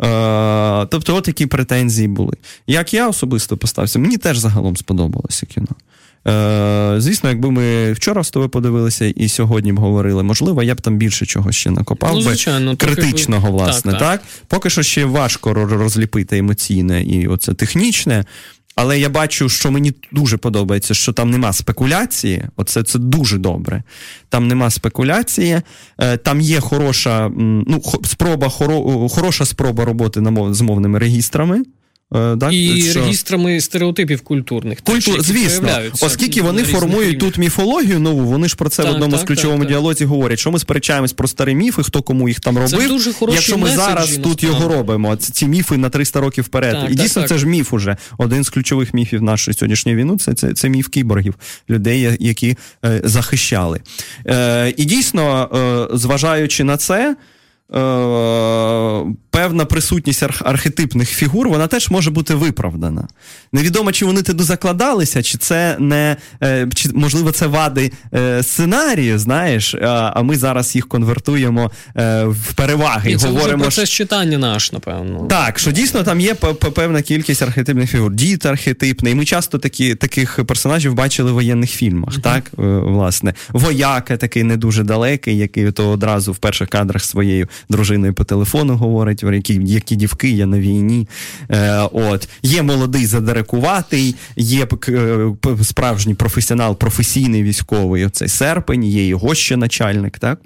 [0.04, 2.34] Е, тобто, от які претензії були.
[2.68, 5.68] Як я особисто поставився, мені теж загалом сподобалося кіно.
[6.98, 10.98] Звісно, якби ми вчора з тобою подивилися і сьогодні б говорили, можливо, я б там
[10.98, 13.54] більше чого ще накопав ну, звичайно, би критичного, би...
[13.54, 14.22] власне, так, так.
[14.22, 14.30] так?
[14.48, 18.26] Поки що ще важко розліпити емоційне і оце технічне.
[18.76, 22.44] Але я бачу, що мені дуже подобається, що там нема спекуляції.
[22.56, 23.84] Оце це дуже добре.
[24.30, 25.62] Там нема спекуляції,
[25.98, 31.64] е, там є хороша ну, спроба, хоро, хороша спроба роботи з мовними регістрами.
[32.16, 33.00] Е, так, І що...
[33.00, 34.82] регістрами стереотипів культурних.
[34.82, 35.70] Культур, так, Звісно,
[36.02, 39.24] оскільки вони формують тут міфологію нову, вони ж про це так, в одному так, з
[39.24, 42.80] ключовому діалозі говорять, що ми сперечаємось про старі міфи, хто кому їх там робив.
[42.80, 46.78] Це дуже Якщо ми меседжі, зараз тут його робимо, ці міфи на 300 років вперед.
[46.92, 47.98] І дійсно це ж міф уже.
[48.18, 51.36] Один з ключових міфів нашої сьогоднішньої війни це, це, це міф кіборгів,
[51.70, 53.82] людей, які е, захищали.
[54.28, 55.50] Е, І дійсно,
[55.92, 57.16] е, зважаючи на це.
[57.74, 63.08] Е, певна присутність архетипних фігур, вона теж може бути виправдана.
[63.54, 69.20] Невідомо, чи вони туди закладалися, чи це не е, чи можливо це вади е, сценарію,
[69.20, 71.72] знаєш, а ми зараз їх конвертуємо
[72.26, 73.12] в переваги.
[73.12, 75.28] І це говоримо, процес читання наш, напевно.
[75.30, 76.34] Так, що дійсно там є
[76.76, 78.12] певна кількість архетипних фігур.
[78.12, 79.14] Дід архетипний.
[79.14, 82.14] І ми часто такі, таких персонажів бачили в воєнних фільмах.
[82.14, 82.22] Uh-huh.
[82.22, 82.52] так,
[82.92, 83.34] власне.
[83.50, 88.76] Вояка такий не дуже далекий, який то одразу в перших кадрах своєю дружиною по телефону
[88.76, 91.08] говорить, які які дівки, я на війні.
[91.50, 92.30] Е, от.
[92.44, 94.68] Є молодий задерекуватий, є
[95.64, 100.20] справжній професіонал, професійний військовий оцей серпень, є його ще начальник.
[100.20, 100.42] Так?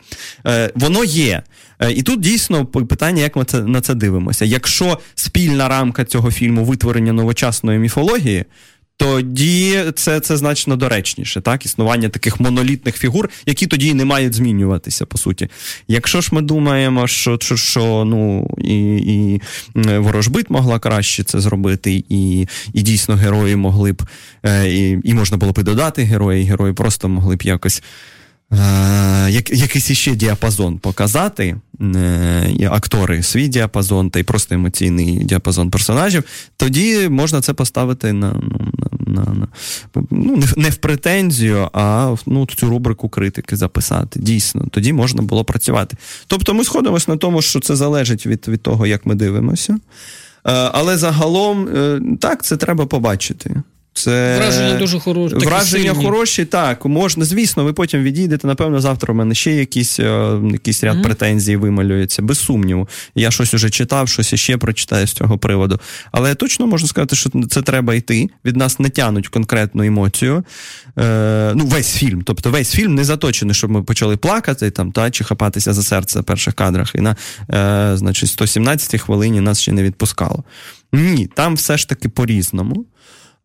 [0.47, 1.43] Е, Воно є.
[1.79, 4.45] Е, і тут дійсно питання, як ми це на це дивимося.
[4.45, 8.45] Якщо спільна рамка цього фільму витворення новочасної міфології
[8.97, 15.05] тоді це це значно доречніше, так, існування таких монолітних фігур, які тоді не мають змінюватися,
[15.05, 15.49] по суті.
[15.87, 19.41] Якщо ж ми думаємо, що що, що ну, і і
[19.75, 24.03] ворожбит могла краще це зробити, і і дійсно герої могли б,
[24.43, 27.83] е, і і можна було б і додати герої, і герої просто могли б якось.
[28.59, 35.69] Е, як, якийсь іще діапазон показати, е, актори свій діапазон та й просто емоційний діапазон
[35.69, 36.23] персонажів,
[36.57, 38.71] тоді можна це поставити на ну,
[39.07, 39.47] на, на,
[40.11, 44.19] ну, не в претензію, а ну, цю рубрику критики записати.
[44.19, 45.97] Дійсно, тоді можна було працювати.
[46.27, 49.73] Тобто ми сходимося на тому, що це залежить від, від того, як ми дивимося.
[49.73, 49.79] Е,
[50.51, 51.67] але загалом
[52.21, 53.61] так, це треба побачити.
[53.97, 55.35] Це Враження дуже хороші.
[55.35, 56.05] Враження сильні.
[56.05, 56.85] хороші, так.
[56.85, 58.47] Можна, звісно, ви потім відійдете.
[58.47, 61.03] Напевно, завтра у мене ще якийсь е, якийсь ряд mm-hmm.
[61.03, 62.89] претензій вималюється, без сумніву.
[63.15, 65.79] Я щось уже читав, щось ще прочитаю з цього приводу.
[66.11, 68.29] Але точно можу сказати, що це треба йти.
[68.45, 70.43] Від нас не тянуть конкретну емоцію.
[70.99, 72.21] Е, Ну, весь фільм.
[72.21, 76.19] Тобто весь фільм не заточений, щоб ми почали плакати там, та, чи хапатися за серце
[76.19, 76.95] в перших кадрах.
[76.95, 77.15] І на
[77.53, 80.43] е, значить, 117 хвилині нас ще не відпускало.
[80.93, 82.85] Ні, там все ж таки по-різному.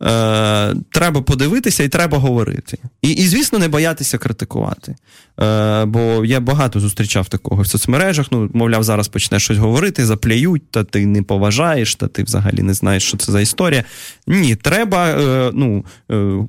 [0.03, 2.79] Е, Треба подивитися і треба говорити.
[3.03, 4.97] І, і звісно, не боятися критикувати.
[5.41, 8.27] Е, Бо я багато зустрічав такого в соцмережах.
[8.31, 12.75] Ну, мовляв, зараз почнеш щось говорити, заплюють, та ти не поважаєш, та ти взагалі не
[12.75, 13.85] знаєш, що це за історія.
[14.27, 16.49] Ні, треба е, ну, е,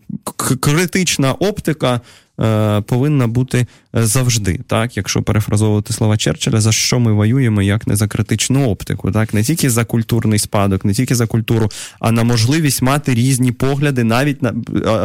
[0.60, 2.02] критична оптика.
[2.40, 3.66] Е, повинна бути
[3.96, 8.70] е, завжди, так, якщо перефразовувати слова Черчилля, за що ми воюємо, як не за критичну
[8.70, 13.14] оптику, так, не тільки за культурний спадок, не тільки за культуру, а на можливість мати
[13.14, 14.54] різні погляди, навіть на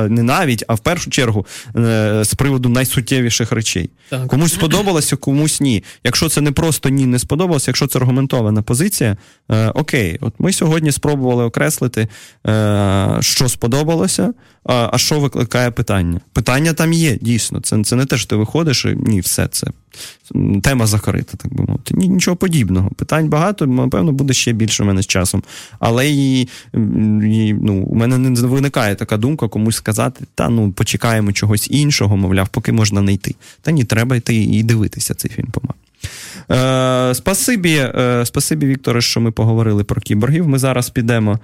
[0.08, 3.90] не навіть, а в першу чергу е, з приводу найсуттєвіших речей.
[4.08, 4.26] Так.
[4.26, 5.84] Комусь сподобалося, комусь ні.
[6.04, 9.16] Якщо це не просто ні, не сподобалося, якщо це аргументована позиція,
[9.74, 12.08] окей, от ми сьогодні спробували окреслити,
[13.20, 14.32] що сподобалося.
[14.68, 16.20] А а що викликає питання?
[16.32, 17.60] Питання там є, дійсно.
[17.60, 19.66] Це це не те, що ти виходиш і ні, все це
[20.62, 21.94] тема закрита, так би мовити.
[21.96, 22.90] Ні, Нічого подібного.
[22.96, 25.42] Питань багато, напевно, буде ще більше у мене з часом.
[25.78, 31.32] Але і, і, ну, у мене не виникає така думка комусь сказати, та ну почекаємо
[31.32, 33.34] чогось іншого, мовляв, поки можна не йти.
[33.62, 35.85] Та ні, треба йти і дивитися цей фільм, по-моєму.
[36.50, 40.48] Е, Спасибі, е, спасибі, Вікторе, що ми поговорили про кіборгів.
[40.48, 41.38] Ми зараз підемо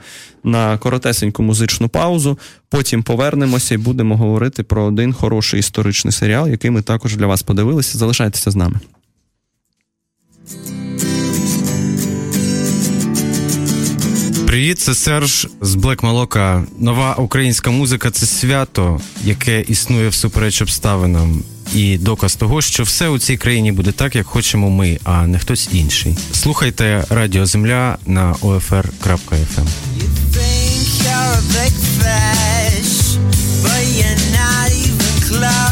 [0.44, 6.70] на коротесеньку музичну паузу, потім повернемося і будемо говорити про один хороший історичний серіал, який
[6.70, 7.98] ми також для вас подивилися.
[7.98, 8.80] Залишайтеся з нами.
[14.52, 16.64] Привіт, це Серж з Блек Малока.
[16.78, 21.42] Нова українська музика це свято, яке існує всупереч обставинам
[21.74, 25.38] і доказ того, що все у цій країні буде так, як хочемо ми, а не
[25.38, 26.16] хтось інший.
[26.32, 29.68] Слухайте Радіо Земля на OFR.FM.
[35.32, 35.71] resting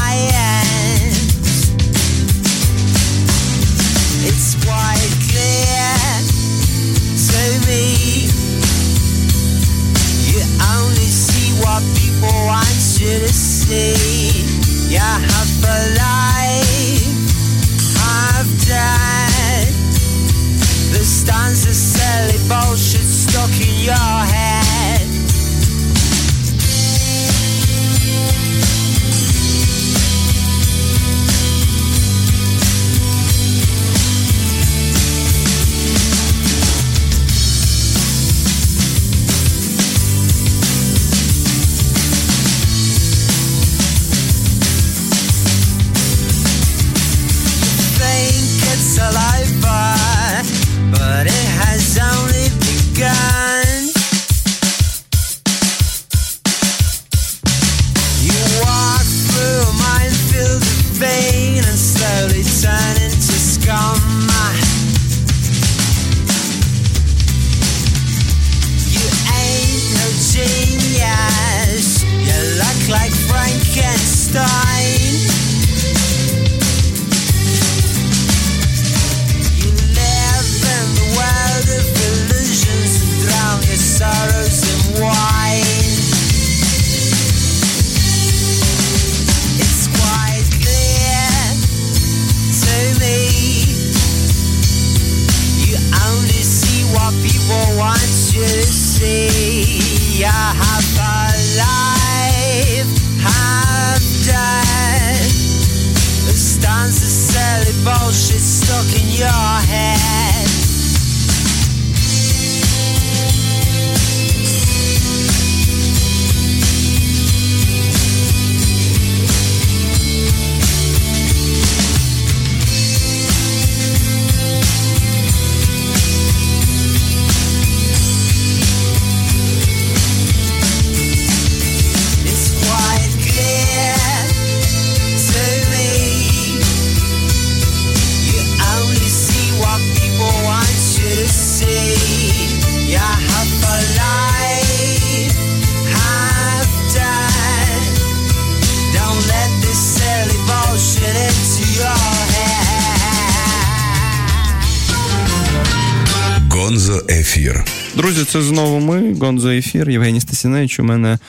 [157.95, 160.79] Друзі, це знову ми, Гонзо Ефір, Євгеній Стасіневич.
[160.79, 161.19] У мене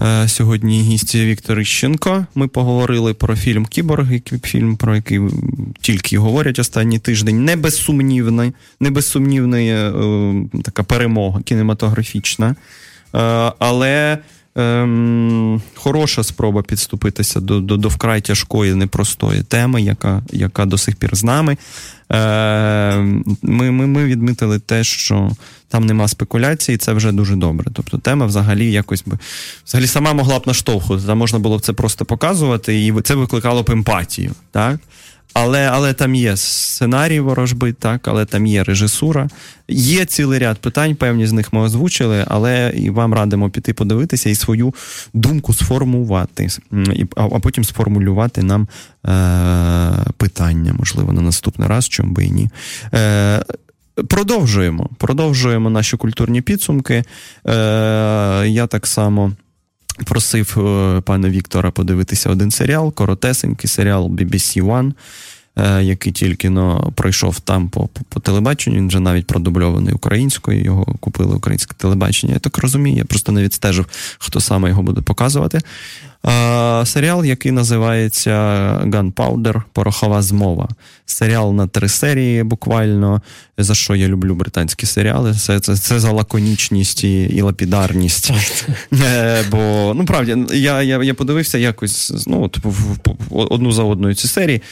[0.00, 2.26] е, сьогодні гість Віктор Іщенко.
[2.34, 4.08] Ми поговорили про фільм Кіборг,
[4.42, 5.20] фільм, про який
[5.80, 7.44] тільки говорять останній тиждень.
[7.44, 9.92] Не безсумнівна, не безсумнівна е,
[10.64, 12.48] така перемога кінематографічна.
[12.48, 12.56] Е,
[13.58, 14.18] але
[14.56, 20.96] ем, хороша спроба підступитися до до, до вкрай тяжкої, непростої теми, яка яка до сих
[20.96, 21.56] пір з нами.
[22.12, 22.96] Е,
[23.42, 25.30] Ми, ми, Ми відмітили те, що
[25.68, 27.70] там нема спекуляції, це вже дуже добре.
[27.72, 29.18] Тобто тема взагалі якось би
[29.66, 31.14] взагалі сама могла б наштовхувати.
[31.14, 34.32] Можна було б це просто показувати, і це викликало б емпатію.
[34.50, 34.80] так?
[35.38, 39.28] Але але там є сценарій ворожби, так, але там є режисура.
[39.68, 44.30] Є цілий ряд питань, певні з них ми озвучили, але і вам радимо піти подивитися
[44.30, 44.74] і свою
[45.14, 46.48] думку сформувати,
[47.16, 48.68] а потім сформулювати нам
[49.06, 52.50] е, питання, можливо, на наступний раз, чому би і ні.
[52.94, 53.44] Е,
[54.08, 54.88] Продовжуємо.
[54.98, 56.94] Продовжуємо наші культурні підсумки.
[56.94, 57.04] Е,
[58.46, 59.32] Я так само.
[60.04, 64.92] Просив е, пана Віктора подивитися один серіал, коротесенький серіал BBC One,
[65.80, 68.76] який тільки но пройшов там по, по по, телебаченню.
[68.76, 70.64] Він вже навіть продубльований українською.
[70.64, 72.32] Його купили українське телебачення.
[72.32, 72.96] Я так розумію.
[72.96, 73.86] Я просто не відстежив,
[74.18, 75.60] хто саме його буде показувати.
[76.84, 78.32] Серіал, який називається
[78.84, 80.68] Gunpowder Порохова змова.
[81.06, 83.22] Серіал на три серії, буквально.
[83.58, 85.34] За що я люблю британські серіали?
[85.34, 88.32] Це це, це за лаконічність і, і лапідарність.
[88.92, 92.58] Е, бо ну правді, я я, я подивився якось ну, от,
[93.30, 94.62] одну за одною ці серії е,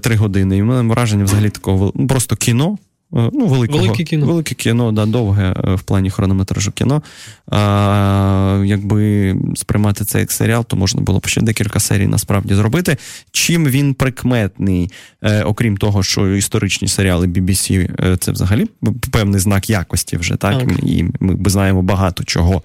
[0.00, 0.56] три години.
[0.56, 2.78] І в мене враження взагалі такого просто кіно.
[3.16, 7.02] Е, ну, великого, Велике кіно, Велике кіно, да, довге е, в плані хронометражу кіно.
[7.50, 12.96] А, Якби сприймати цей серіал, то можна було б ще декілька серій насправді зробити.
[13.30, 14.90] Чим він прикметний,
[15.22, 18.66] е, окрім того, що історичні серіали BBC це взагалі
[19.10, 20.58] певний знак якості вже, так?
[20.58, 20.70] так.
[20.82, 22.62] І ми знаємо багато чого.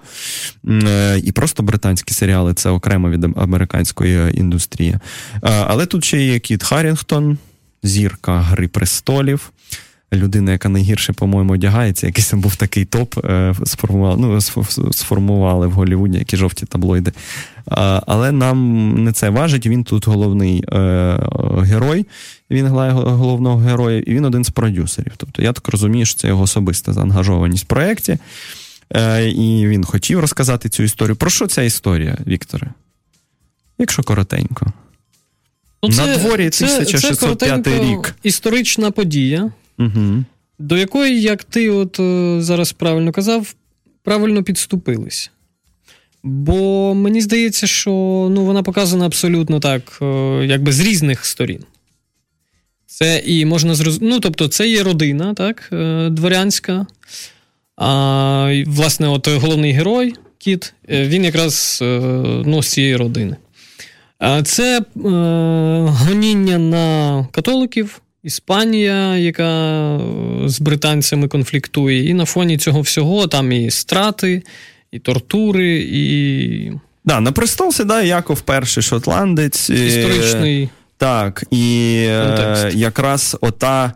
[1.24, 4.98] І просто британські серіали це окремо від американської індустрії.
[5.42, 7.38] Але тут ще є Кіт Харрінгтон,
[7.82, 9.52] зірка Гри престолів
[10.12, 14.40] людина, яка найгірше, по-моєму, одягається, якийсь був такий топ, е, сформували ну,
[14.92, 17.12] сформували в Голлівуді, які жовті таблоїди.
[18.06, 19.66] Але нам не це важить.
[19.66, 20.78] Він тут головний е,
[21.62, 22.06] герой,
[22.50, 25.12] він грає головного героя, і він один з продюсерів.
[25.16, 28.18] Тобто, я так розумію, що це його особиста заангажованість в проєкті.
[28.94, 31.16] Е, і він хотів розказати цю історію.
[31.16, 32.70] Про що ця історія, Вікторе?
[33.78, 34.72] Якщо коротенько.
[35.82, 38.14] Ну, це, На дворі 1605 це рік.
[38.22, 40.24] Історична подія, Угу.
[40.58, 43.54] до якої, як ти от е, зараз правильно казав,
[44.02, 45.30] правильно підступились.
[46.22, 47.90] Бо мені здається, що
[48.30, 50.06] ну, вона показана абсолютно так, е,
[50.46, 51.64] якби з різних сторін.
[52.86, 54.14] Це і можна зрозуміти.
[54.14, 56.86] Ну, тобто, це є родина, так, е, дворянська.
[57.76, 61.78] А, власне, от головний герой, кіт, він якраз
[62.44, 63.36] ну, з цієї родини.
[64.44, 64.82] Це е,
[65.88, 70.00] гоніння на католиків, Іспанія, яка е,
[70.48, 74.42] з британцями конфліктує, і на фоні цього всього там і страти,
[74.92, 76.72] і тортури, і
[77.04, 79.70] Да, на престол сідає Яков перший шотландець.
[79.70, 80.68] е, історичний.
[80.96, 82.76] Так, і е, Контекст.
[82.78, 83.92] якраз ота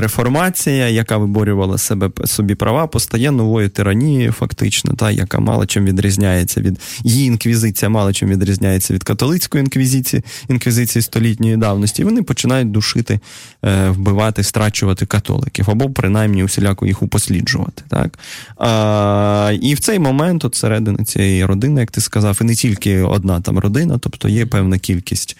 [0.00, 6.60] реформація, яка виборювала себе собі права, постає новою тиранією, фактично, та, яка мало чим відрізняється
[6.60, 12.02] від її інквізиція, мало чим відрізняється від католицької інквізиції, інквізиції столітньої давності.
[12.02, 13.20] І вони починають душити,
[13.64, 17.82] е, вбивати, страчувати католиків, або принаймні усіляко їх упосліджувати.
[17.88, 18.18] Так?
[19.62, 23.40] І в цей момент, от середини цієї родини, як ти сказав, і не тільки одна
[23.40, 25.36] там родина, тобто є певна кількість.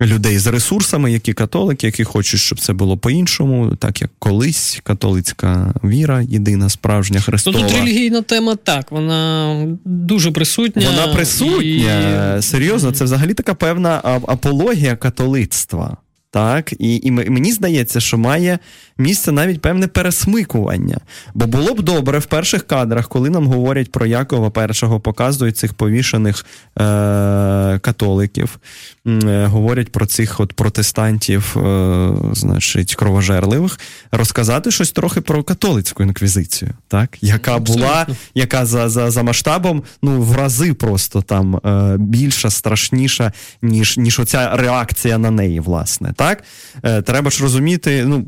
[0.00, 5.74] Людей з ресурсами, які католики, які хочуть, щоб це було по-іншому, так як колись католицька
[5.84, 10.86] віра, єдина справжня Ну, тут релігійна тема так, вона дуже присутня.
[10.90, 12.36] Вона присутня.
[12.38, 15.96] і- Серйозно, це взагалі така певна апологія католицтва.
[16.30, 18.58] Так, і, і мені здається, що має
[18.98, 20.98] місце навіть певне пересмикування.
[21.34, 25.74] Бо було б добре в перших кадрах, коли нам говорять про Якова першого, показують цих
[25.74, 26.46] повішених
[26.78, 28.58] е- католиків,
[29.06, 33.80] е, говорять про цих от протестантів, е- значить, кровожерливих,
[34.12, 38.16] розказати щось трохи про католицьку інквізицію, так, яка була Абсолютно.
[38.34, 43.32] яка за, за, за масштабом ну, в рази просто там е, більша, страшніша,
[43.62, 46.12] ніж, ніж оця реакція на неї, власне.
[46.16, 46.44] Так?
[46.82, 48.22] Е, треба ж розуміти, ну,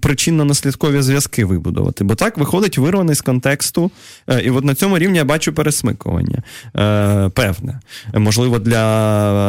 [0.66, 2.04] причинно-наслідкові зв'язки вибудувати.
[2.04, 3.90] Бо так виходить вирваний з контексту.
[4.28, 6.42] Е, і от на цьому рівні я бачу пересмикування.
[6.76, 7.80] Е, певне.
[8.14, 8.78] Можливо, для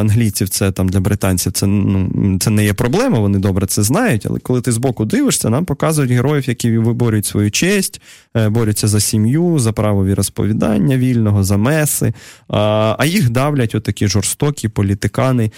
[0.00, 4.26] англійців це там для британців це, ну, це не є проблема, вони добре це знають,
[4.26, 8.00] але коли ти збоку дивишся, нам показують героїв, які виборюють свою честь,
[8.36, 12.12] е, борються за сім'ю, за право віросповідання вільного, за меси.
[12.48, 15.50] А, їх давлять отакі жорстокі політикани,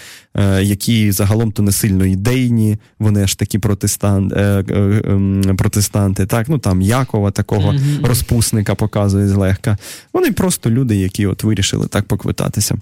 [0.61, 6.25] які загалом то не сильно ідейні, вони аж такі протестан, е, ем, протестанти.
[6.25, 8.05] Так, ну там Якова, такого Мгм.
[8.05, 9.77] розпусника показує злегка.
[10.13, 12.75] Вони просто люди, які от вирішили так поквитатися.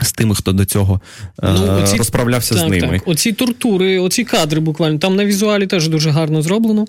[0.00, 1.00] З тими, хто до цього
[1.42, 2.80] е, Ну, оці- розправлявся з ними.
[2.98, 3.08] Так.
[3.08, 4.98] Оці тортури, оці кадри буквально.
[4.98, 6.84] Там на візуалі теж дуже гарно зроблено.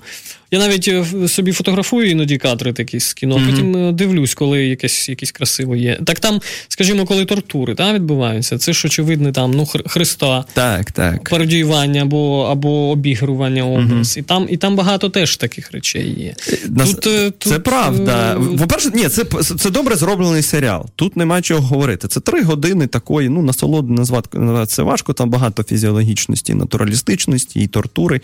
[0.52, 3.50] Я навіть е, собі фотографую іноді кадри такі з кіно, Мгм.
[3.52, 6.00] потім е, дивлюсь, коли якесь, якесь красиво є.
[6.06, 10.46] Так там, скажімо, коли тортури та, відбуваються, це ж очевидно там ну, Христа.
[10.54, 11.30] Так, так.
[11.30, 14.18] Пародіювання або, або обігрування образ.
[14.18, 16.36] І, там, і там багато теж таких речей є.
[16.70, 18.38] Нас- Тут, це тут, правда.
[18.60, 19.24] По-перше, ні, це,
[19.60, 20.86] це добре зроблений серіал.
[20.96, 22.08] Тут нема чого говорити.
[22.08, 25.14] Це три години такої, ну, насолоди назвати, це важко.
[25.14, 28.22] Там багато фізіологічності, натуралістичності, і тортури,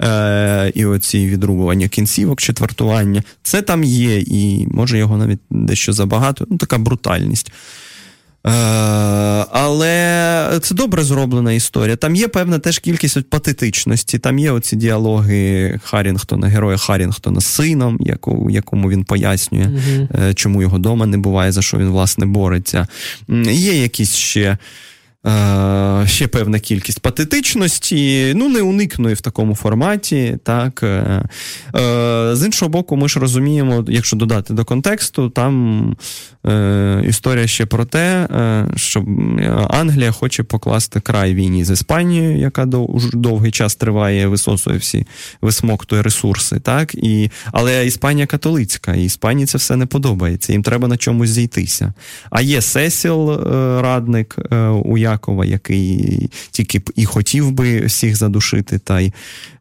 [0.00, 3.22] е, і оці відрубування кінцівок, четвертування.
[3.42, 6.46] Це там є, і може його навіть дещо забагато.
[6.50, 7.52] Ну, така брутальність.
[8.46, 8.50] Е,
[9.50, 11.96] але це добре зроблена історія.
[11.96, 14.18] Там є певна теж кількість от патетичності.
[14.18, 19.70] Там є оці діалоги Харінгтона, героя Харінгтона з сином, яку, якому він пояснює,
[20.14, 22.86] е, чому його дома не буває, за що він власне бореться.
[23.48, 24.58] Є якісь ще.
[25.26, 30.38] Е, ще певна кількість патетичності, ну не уникної в такому форматі.
[30.42, 30.82] Так.
[30.82, 31.22] Е,
[31.76, 35.96] е, з іншого боку, ми ж розуміємо, якщо додати до контексту, там
[37.08, 38.28] історія ще про те,
[38.76, 39.04] що
[39.68, 42.66] Англія хоче покласти край війні з Іспанією, яка
[43.12, 45.06] довгий час триває, висосує всі,
[45.42, 46.60] висмоктує ресурси.
[46.60, 46.94] Так?
[46.94, 50.52] І, але Іспанія католицька, і Іспанії це все не подобається.
[50.52, 51.92] Їм треба на чомусь зійтися.
[52.30, 53.34] А є Сесіл,
[53.80, 54.36] радник
[54.84, 59.12] у Якова, який тільки б і хотів би всіх задушити та й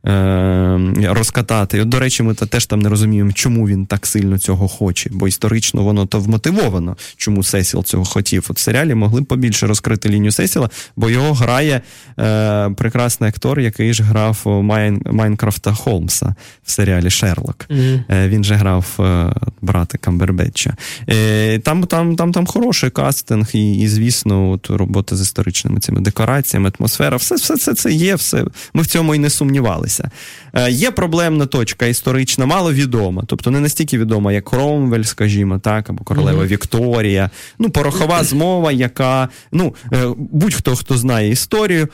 [0.05, 1.81] е, розкатати.
[1.81, 5.27] От, до речі, ми теж там не розуміємо, чому він так сильно цього хоче, бо
[5.27, 8.45] історично воно то вмотивовано, чому Сесіл цього хотів.
[8.49, 11.81] От в серіалі могли б побільше розкрити лінію Сесіла, бо його грає
[12.19, 17.65] е, прекрасний актор, який ж грав Майн, Майнкрафта Холмса в серіалі Шерлок.
[17.69, 18.03] Мгм.
[18.09, 20.73] Е, Він же грав е, брата Камбербетча.
[21.09, 25.79] Е, Там, там, там, там хороший кастинг, і, і звісно, от робота з історичною історичними
[25.79, 28.45] цими декораціями, атмосфера, все все це, це є, все.
[28.73, 30.11] Ми в цьому і не сумнівалися.
[30.53, 35.89] Е, Є проблемна точка історична, мало відома, тобто не настільки відома, як Кромвель, скажімо, так,
[35.89, 36.47] або королева mm-hmm.
[36.47, 37.29] Вікторія.
[37.59, 41.87] Ну, порохова змова, яка ну, е, будь-хто хто знає історію,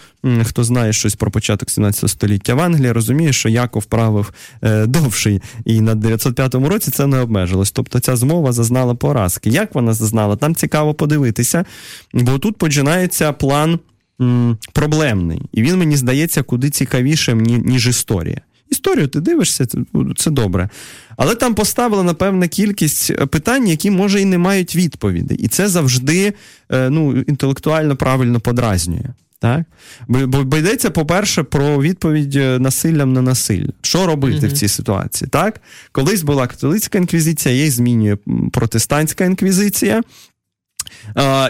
[0.44, 4.34] хто знає щось про початок 17 століття в Англії, розуміє, що Яков правив
[4.64, 7.72] е, довший, і на 905 році це не обмежилось.
[7.72, 9.50] Тобто ця змова зазнала поразки.
[9.50, 10.36] Як вона зазнала?
[10.36, 11.66] Там цікаво подивитися,
[12.14, 13.80] бо тут починається план
[14.22, 18.42] м, проблемний, і він мені здається куди цікавішим, ніж історія.
[18.70, 19.78] Історію ти дивишся, це,
[20.18, 20.70] це добре.
[21.18, 25.36] Але там поставили, напевне, кількість питань, які, може, і не мають відповіді.
[25.36, 26.34] І це завжди
[26.72, 29.06] е, ну, інтелектуально правильно подразнює.
[29.40, 29.64] Так?
[30.08, 33.70] Бо, бо йдеться, по-перше, про відповідь е, насиллям на насилля.
[33.82, 34.50] Що робити mm-hmm.
[34.50, 35.30] в цій ситуації?
[35.30, 35.62] Так?
[35.92, 38.18] Колись була католицька інквізиція, її змінює
[38.52, 40.02] протестантська інквізиція.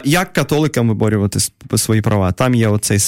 [0.03, 1.39] Як католикам виборювати
[1.75, 2.32] свої права?
[2.32, 2.99] Там є оцей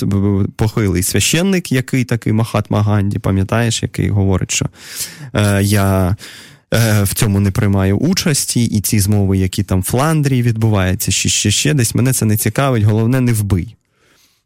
[0.56, 4.66] похилий священник, який такий Махатма Ганді, пам'ятаєш, який говорить, що
[5.34, 6.16] е, я.
[6.74, 11.30] Е, в цьому не приймаю участі, і ці змови, які там в Фландрії відбуваються, ще
[11.30, 13.76] ще, ще десь мене це не цікавить, головне, не вбий.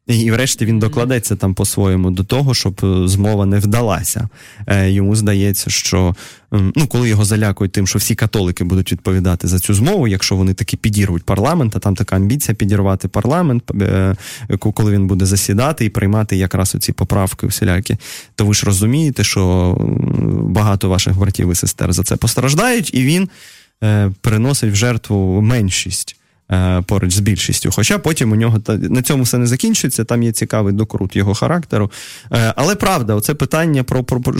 [0.07, 4.29] І врешті він докладеться там по-своєму до того, щоб е, змова не вдалася.
[4.67, 6.15] Е, йому здається, що
[6.51, 10.53] ну, коли його залякують тим, що всі католики будуть відповідати за цю змову, якщо вони
[10.53, 14.15] таки підірвуть парламент, а там така амбіція підірвати парламент, е,
[14.57, 17.97] коли він буде засідати і приймати якраз оці поправки всілякі,
[18.35, 19.75] то ви ж розумієте, що
[20.49, 23.29] багато ваших братів і сестер за це постраждають, і він
[24.21, 26.15] приносить в жертву меншість.
[26.51, 27.69] Е, поруч з більшістю.
[27.71, 31.91] Хоча потім у нього на цьому все не закінчується, там є цікавий докрут його характеру.
[32.31, 34.33] Е, але правда, оце питання про, про, про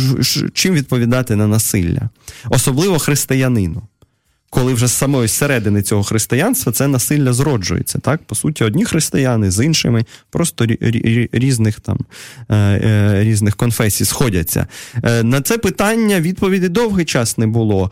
[0.54, 2.10] чим відповідати на насилля,
[2.50, 3.82] особливо християнину
[4.56, 8.00] коли вже з самої середини цього християнства це насилля зроджується.
[8.00, 10.66] Так, по суті, одні християни з іншими, просто
[11.32, 11.98] різних там
[12.50, 14.68] е, е, різних конфесій сходяться.
[15.04, 17.92] Е, на це питання відповіді довгий час не було.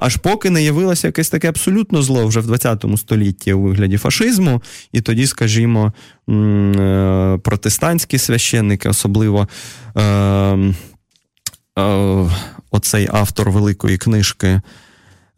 [0.00, 4.62] Аж поки не явилося якесь таке абсолютно зло вже в 20 столітті у вигляді фашизму,
[4.92, 5.92] і тоді, скажімо,
[7.42, 9.48] протестантські священники, особливо
[12.70, 14.60] оцей автор великої книжки.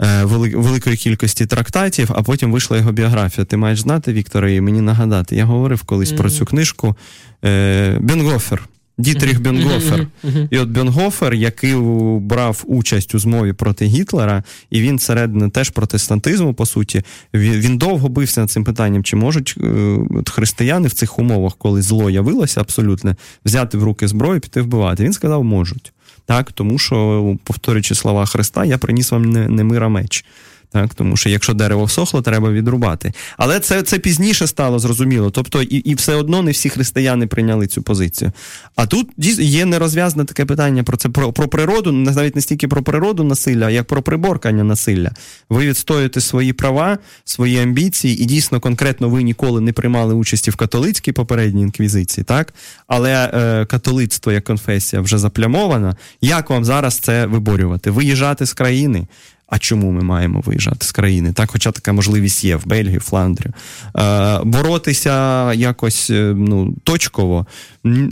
[0.02, 3.44] Е, великої кількості трактатів, а потім вийшла його біографія.
[3.44, 5.36] Ти маєш знати, Віктора, і мені нагадати.
[5.36, 6.16] Я говорив колись mm-hmm.
[6.16, 6.96] про цю книжку
[7.44, 8.68] е, Бенгофер.
[8.98, 10.06] Дітріх Бенгофер.
[10.50, 11.74] І от Бенгофер, який
[12.20, 17.02] брав участь у змові проти Гітлера, і він середини теж протестантизму, по суті,
[17.34, 22.10] він, довго бився над цим питанням, чи можуть е, християни в цих умовах, коли зло
[22.10, 25.04] явилося абсолютно, взяти в руки зброю і піти вбивати.
[25.04, 25.92] Він сказав, можуть
[26.28, 30.24] так тому що, повторюючи слова Христа, я приніс вам не, не мира меч.
[30.70, 33.12] Так, Тому що якщо дерево всохло, треба відрубати.
[33.36, 35.30] Але це це пізніше стало зрозуміло.
[35.30, 38.32] Тобто, і і все одно не всі християни прийняли цю позицію.
[38.76, 39.08] А тут
[39.38, 43.70] є нерозв'язане таке питання про це про про природу, навіть не стільки про природу насилля,
[43.70, 45.10] як про приборкання насилля.
[45.50, 50.56] Ви відстоюєте свої права, свої амбіції, і дійсно конкретно ви ніколи не приймали участі в
[50.56, 52.54] католицькій попередній інквізиції, так?
[52.86, 55.96] Але е, католицтво як конфесія вже заплямована.
[56.20, 57.90] Як вам зараз це виборювати?
[57.90, 59.06] Виїжджати з країни?
[59.48, 61.32] А чому ми маємо виїжджати з країни?
[61.32, 63.52] Так, хоча така можливість є в Бельгії, Фландрію.
[63.96, 67.46] Е, боротися якось е, ну, точково.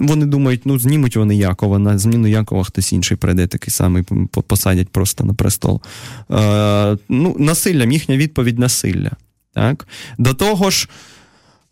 [0.00, 4.02] Вони думають, ну знімуть вони Якова, на зміну Якова хтось інший прийде, такий самий
[4.46, 5.82] посадять просто на престол.
[6.30, 9.10] Е, ну, Насиллям, їхня відповідь насилля.
[9.54, 9.86] Так?
[10.18, 10.88] До того ж.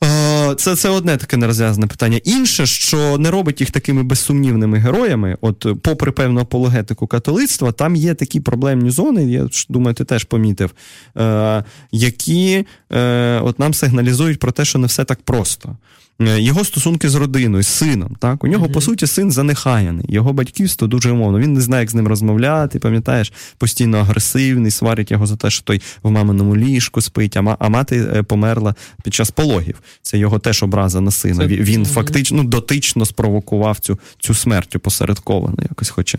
[0.05, 2.21] Е, це це одне таке нерозв'язане питання.
[2.25, 8.15] Інше, що не робить їх такими безсумнівними героями, от, попри певну апологетику католицтва, там є
[8.15, 10.75] такі проблемні зони, я думаю, ти теж помітив,
[11.17, 15.77] е, які е, от нам сигналізують про те, що не все так просто.
[16.21, 18.17] Е, його стосунки з родиною, з сином.
[18.19, 18.45] Так?
[18.45, 18.73] У нього, mm-hmm.
[18.73, 20.07] по суті, син занехаяний.
[20.09, 21.39] Його батьківство дуже умовно.
[21.39, 25.63] Він не знає, як з ним розмовляти, пам'ятаєш, постійно агресивний, сварить його за те, що
[25.63, 29.83] той в маминому ліжку спить, а мати е, померла під час пологів.
[30.03, 31.37] Це його теж образа на сина.
[31.37, 31.47] Це...
[31.47, 31.93] Він mm-hmm.
[31.93, 36.19] фактично ну, дотично спровокував цю цю смерть опосередковано, якось хоче.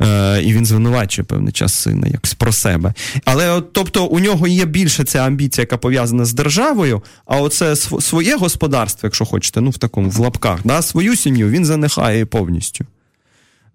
[0.00, 2.94] Е, І він звинувачує певний час сина, якось про себе.
[3.24, 7.76] Але от, тобто у нього є більше ця амбіція, яка пов'язана з державою, а оце
[7.76, 10.60] своє господарство багатство, якщо хочете, ну в такому в лапках.
[10.64, 10.82] Да?
[10.82, 12.84] Свою сім'ю він занехає повністю.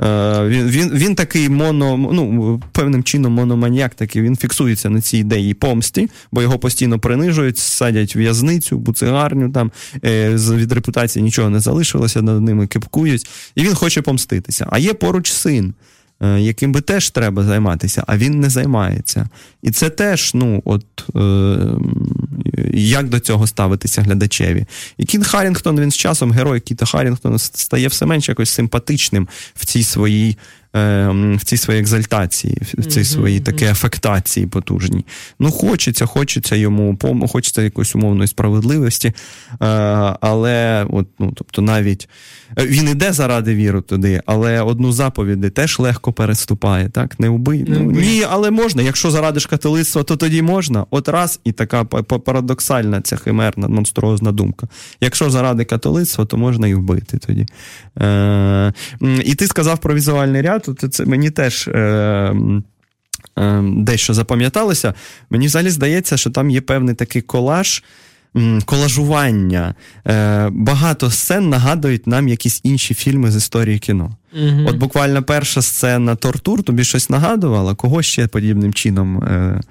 [0.01, 5.17] Е, Він він, він такий моно, ну, певним чином мономаніяк, такий, він фіксується на цій
[5.17, 9.72] ідеї помсті, бо його постійно принижують, садять в в'язницю, буцигарню, там
[10.03, 14.67] е, від репутації нічого не залишилося, над ними кипкують, і він хоче помститися.
[14.69, 15.74] А є поруч син.
[16.22, 19.30] Е, яким би теж треба займатися, а він не займається.
[19.61, 21.19] І це теж, ну, от е,
[22.73, 24.65] як до цього ставитися глядачеві.
[24.97, 29.65] І Кін Харінгтон він з часом, герой Кіта Харінгтона, стає все менш якось симпатичним в
[29.65, 30.37] цій своїй
[30.74, 35.05] в цій своїй екзальтації, в цій своїй такій афектації потужній.
[35.39, 36.97] Ну, хочеться, хочеться йому,
[37.32, 39.15] хочеться якоїсь умовної справедливості, е,
[40.22, 42.09] але от, ну, тобто навіть
[42.59, 46.89] е, він іде заради віри туди, але одну заповіді теж легко переступає.
[46.89, 47.63] так, Не вбий.
[47.63, 48.82] Не ну, Ні, але можна.
[48.82, 50.86] Якщо зарадиш католицтва, то тоді можна.
[50.89, 54.67] От раз і така парадоксальна ця химерна, монструозна думка.
[55.01, 57.45] Якщо заради католицтва, то можна і вбити тоді.
[58.01, 58.74] Е,
[59.26, 61.68] І ти сказав про візуальний ряд то це мені теж.
[61.68, 62.36] Е,
[63.38, 64.93] е, Дещо запам'яталося,
[65.30, 67.84] мені взагалі здається, що там є певний такий колаж,
[68.66, 69.76] колажування.
[70.07, 74.16] Е, багато сцен нагадують нам якісь інші фільми з історії кіно.
[74.34, 74.65] Угу.
[74.67, 79.61] От буквально перша сцена тортур тобі щось нагадувала, кого ще подібним чином е,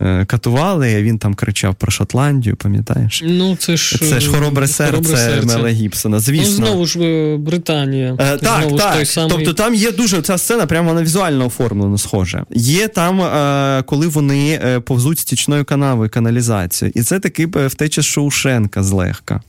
[0.00, 1.02] е, катували.
[1.02, 3.22] Він там кричав про Шотландію, пам'ятаєш?
[3.26, 5.46] Ну, це ж це ж хоробре серце, серце.
[5.46, 6.16] Мела Гібсона.
[6.16, 6.60] Ну, звісно.
[6.60, 8.16] Ну, знову ж е, Британія.
[8.18, 8.94] Е, так, знову так.
[8.94, 9.30] Той самий...
[9.30, 12.44] Тобто там є дуже ця сцена, прямо вона візуально оформлена, схоже.
[12.54, 16.92] Є там, е, коли вони е, повзуть стічною канавою каналізацію.
[16.94, 19.40] І це таки втеча Шоушенка злегка.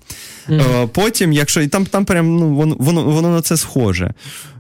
[0.50, 0.88] Mm.
[0.88, 4.14] Потім, якщо і там там прям ну, воно воно, на це схоже.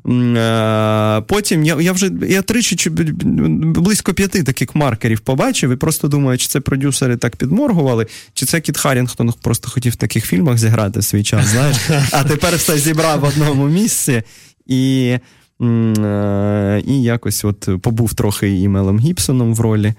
[0.07, 6.07] Е, потім я я вже я тричі чи близько п'яти таких маркерів побачив і просто
[6.07, 10.57] думаю, чи це продюсери так підморгували, чи це Кіт Харрінгтон просто хотів в таких фільмах
[10.57, 11.77] зіграти свій час, знаєш,
[12.11, 14.23] а тепер все зібрав в одному місці
[14.67, 15.15] і.
[15.61, 19.93] Е, і якось от побув трохи і Мелом Гібсоном в ролі,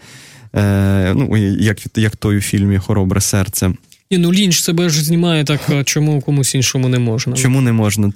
[0.55, 3.73] е, ну, як як той у фільмі Хоробре серце.
[4.13, 7.37] Ні, ну лінч себе ж знімає так, чому комусь іншому не можна.
[7.37, 8.13] Чому не можна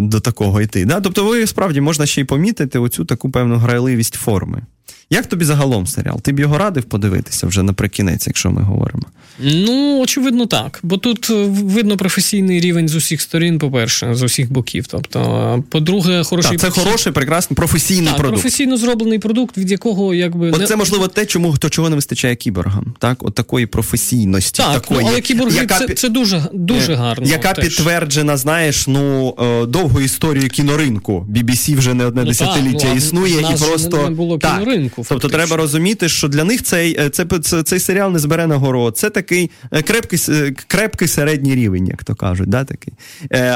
[0.00, 0.84] до такого йти?
[0.84, 1.00] Да?
[1.00, 4.62] Тобто, ви справді можна ще й помітити оцю таку певну грайливість форми.
[5.10, 6.20] Як тобі загалом серіал?
[6.20, 9.02] Ти б його радив подивитися вже наприкінець, якщо ми говоримо?
[9.40, 10.80] Ну, очевидно, так.
[10.82, 14.86] Бо тут е, видно професійний рівень з усіх сторін, по-перше, з усіх боків.
[14.86, 16.84] Тобто, по-друге, хороший так, це підхід...
[16.84, 18.42] хороший, прекрасний професійний так, продукт.
[18.42, 20.66] професійно зроблений продукт, від якого якби От не...
[20.66, 22.94] це можливо те, чому то чого не вистачає кіборгам.
[22.98, 24.62] Так, от такої професійності.
[24.62, 25.78] Так, такої, ну, але кіборги яка...
[25.78, 27.26] це це дуже дуже гарно.
[27.28, 27.64] Яка теж.
[27.64, 31.26] підтверджена, знаєш, ну е, довгою історією кіноринку.
[31.30, 34.38] BBC вже не одне ну, десятиліття так, ну, існує і просто не було
[34.78, 35.04] кіноринку.
[35.04, 35.18] Фактично.
[35.20, 38.98] Тобто треба розуміти, що для них цей е, це, це, цей серіал не збере нагород.
[38.98, 42.48] Це такий е, крепкий е, крепкий середній рівень, як то кажуть.
[42.48, 42.94] Да, такий.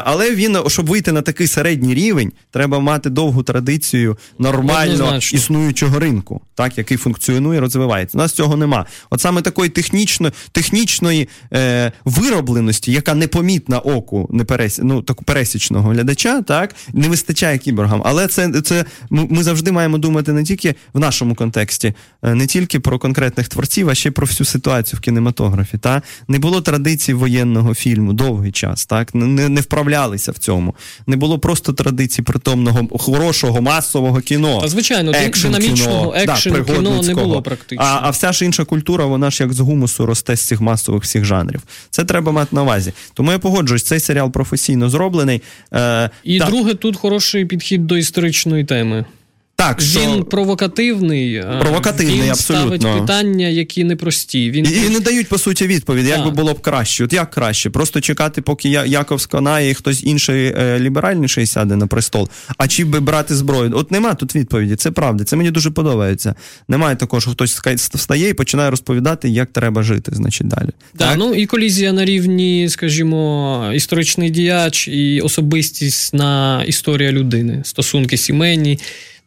[0.05, 5.39] Але він, щоб вийти на такий середній рівень, треба мати довгу традицію нормально Однозначно.
[5.39, 8.18] існуючого ринку, так, який функціонує, розвивається.
[8.18, 8.87] У нас цього нема.
[9.11, 15.91] От саме такої технічно, технічної е, виробленості, яка непомітна оку не перес, ну, так, пересічного
[15.91, 18.03] глядача, так, не вистачає кіборгам.
[18.05, 22.47] Але це, це ми завжди маємо думати не тільки в нашому контексті контексті е, не
[22.47, 25.79] тільки про конкретних творців, а ще про всю ситуацію в кінематографі.
[25.79, 30.75] Та Не було традицій воєнного фільму довгий час, так не не вправлялися в цьому.
[31.07, 34.61] Не було просто традицій притомного хорошого масового кіно.
[34.61, 37.85] Та звичайно, динамічного екшену да, кіно не було практично.
[37.85, 41.03] А а вся ж інша культура, вона ж як з гумусу росте з цих масових
[41.03, 41.63] всіх жанрів.
[41.91, 42.93] Це треба мати на увазі.
[43.15, 45.43] Тому я погоджуюсь, цей серіал професійно зроблений.
[45.73, 46.47] Е, І та...
[46.47, 49.05] друге, тут хороший підхід до історичної теми.
[49.69, 50.01] Так, що...
[50.01, 52.77] Він провокативний, провокативний він абсолютно.
[52.77, 54.51] ставить питання, які непрості.
[54.51, 54.67] Він...
[54.67, 57.05] І, і не дають, по суті, відповіді, як би було б краще.
[57.05, 57.71] От як краще?
[57.71, 62.29] Просто чекати, поки Яков сконає і хтось інший е, ліберальніший сяде на престол.
[62.57, 63.73] А чи би брати зброю?
[63.75, 64.77] От нема тут відповіді.
[64.77, 65.25] Це правда.
[65.25, 66.35] Це мені дуже подобається.
[66.69, 67.59] Немає такого, що хтось
[67.95, 70.71] встає і починає розповідати, як треба жити, значить, далі.
[70.95, 77.63] Да, так, ну і колізія на рівні, скажімо, історичний діяч і особистість на історія людини,
[77.65, 78.79] стосунки сімейні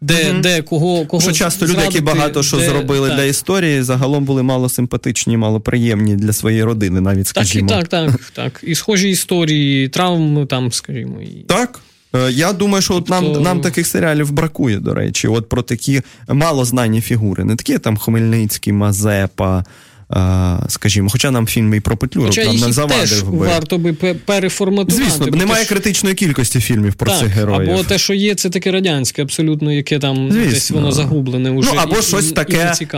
[0.06, 0.41] де угу.
[0.41, 3.18] де кого кого що часто люди, які багато що де, зробили так.
[3.18, 7.70] для історії, загалом були мало симпатичні, мало приємні для своєї родини, навіть скажімо.
[7.70, 8.60] Так, і так, так, так.
[8.64, 11.80] І схожі історії, травм там, скажімо, і так.
[12.16, 13.39] Е, я думаю, що от нам тобто...
[13.39, 18.74] нам таких серіалів бракує, до речі, от про такі малознані фігури, не такі там Хмельницький,
[18.74, 19.64] Мазепа
[20.68, 23.47] скажімо, хоча нам фільм і про Петлюру хоча нам не завадив би.
[23.47, 23.93] варто би
[24.26, 25.06] переформатувати.
[25.06, 25.70] Звісно, немає ж...
[25.70, 27.72] критичної кількості фільмів про так, цих героїв.
[27.74, 30.51] Або те, що є, це таке радянське, абсолютно, яке там Звісно.
[30.51, 31.51] десь воно загублене.
[31.51, 32.97] Уже ну, або і, щось і, таке і е,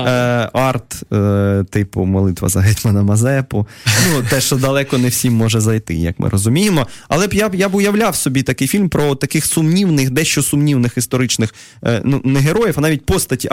[0.54, 3.68] арт, е, типу молитва за гетьмана Мазепу.
[3.86, 6.88] Ну, те, що далеко не всім може зайти, як ми розуміємо.
[7.08, 11.56] Але б я я б уявляв собі такий фільм про таких сумнівних, дещо сумнівних історичних
[11.84, 13.50] е, ну, не героїв, а навіть постаті,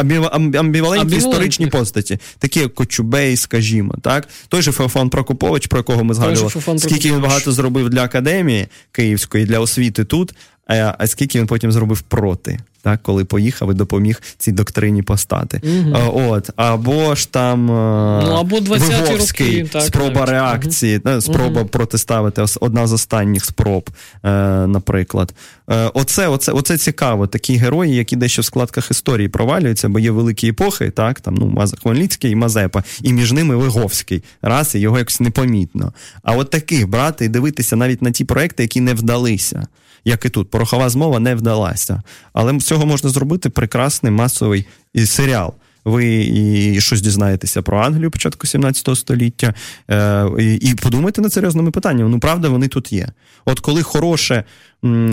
[0.55, 3.95] амбівалентні історичні постаті, такі як Кочубей, скажімо.
[4.03, 4.29] так?
[4.49, 9.45] Той же Феофан Прокопович, про якого ми згадували, скільки він багато зробив для академії Київської,
[9.45, 10.35] для освіти тут,
[10.67, 12.59] а, а скільки він потім зробив проти.
[12.85, 15.61] Так, коли поїхав і допоміг цій доктрині постати.
[15.65, 16.21] Угу.
[16.29, 20.29] От, Або ж там ну, або Виговський, роки, так, спроба навіть.
[20.29, 21.21] реакції, угу.
[21.21, 21.69] спроба угу.
[21.69, 23.91] протиставити, одна з останніх спроб,
[24.25, 24.31] е,
[24.67, 25.35] наприклад.
[25.71, 27.27] Е, оце, оце, оце цікаво.
[27.27, 31.65] Такі герої, які дещо в складках історії провалюються, бо є великі епохи, так, там, ну,
[31.83, 34.23] Хмельницький і Мазепа, і між ними Виговський.
[34.43, 35.93] Раз, і його якось непомітно.
[36.23, 39.67] А от таких брати і дивитися навіть на ті проекти, які не вдалися
[40.05, 40.51] як і тут.
[40.51, 42.03] Порохова змова не вдалася.
[42.33, 44.67] Але з цього можна зробити прекрасний масовий
[45.07, 45.55] серіал.
[45.85, 49.55] Ви і щось дізнаєтеся про Англію початку 17 століття,
[49.91, 52.11] е, і, і подумайте над серйозними питаннями.
[52.11, 53.09] Ну, правда, вони тут є.
[53.45, 54.45] От коли хороше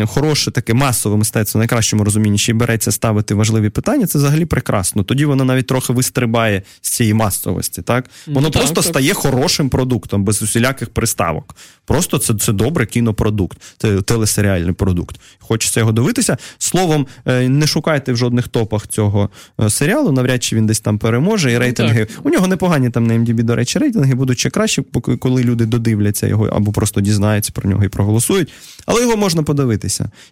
[0.08, 4.46] хороше таке масове мистецтво, в найкращому розумінні, ще й береться ставити важливі питання, це взагалі
[4.46, 5.04] прекрасно.
[5.04, 7.82] Тоді воно навіть трохи вистрибає з цієї масовості.
[7.82, 8.84] Так воно так, просто так.
[8.84, 11.56] стає хорошим продуктом, без усіляких приставок.
[11.86, 15.20] Просто це це добре кінопродукт, це телесеріальний продукт.
[15.40, 16.38] Хочеться його дивитися.
[16.58, 19.30] Словом, е, не шукайте в жодних топах цього
[19.62, 20.12] е, серіалу.
[20.12, 21.52] Навряд чи він десь там переможе.
[21.52, 22.26] І ну, рейтинги так.
[22.26, 24.84] у нього непогані там на MDB, до речі, рейтинги будуть ще краще,
[25.20, 28.52] коли люди додивляться його або просто дізнаються про нього і проголосують.
[28.86, 29.61] Але його можна подивитися.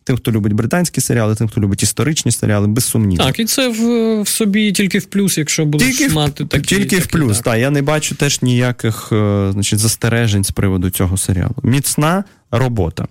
[0.03, 3.25] Тим, хто любить британські серіали, тим, хто любить історичні серіали, безсумнівно.
[3.25, 6.63] Так, і це в, в собі тільки в плюс, якщо будеш тільки мати такі.
[6.63, 7.43] Тільки такі, в плюс, так.
[7.43, 11.55] Та Я не бачу теж ніяких е, значить, застережень з приводу цього серіалу.
[11.63, 12.23] Міцна.
[12.51, 13.05] Робота.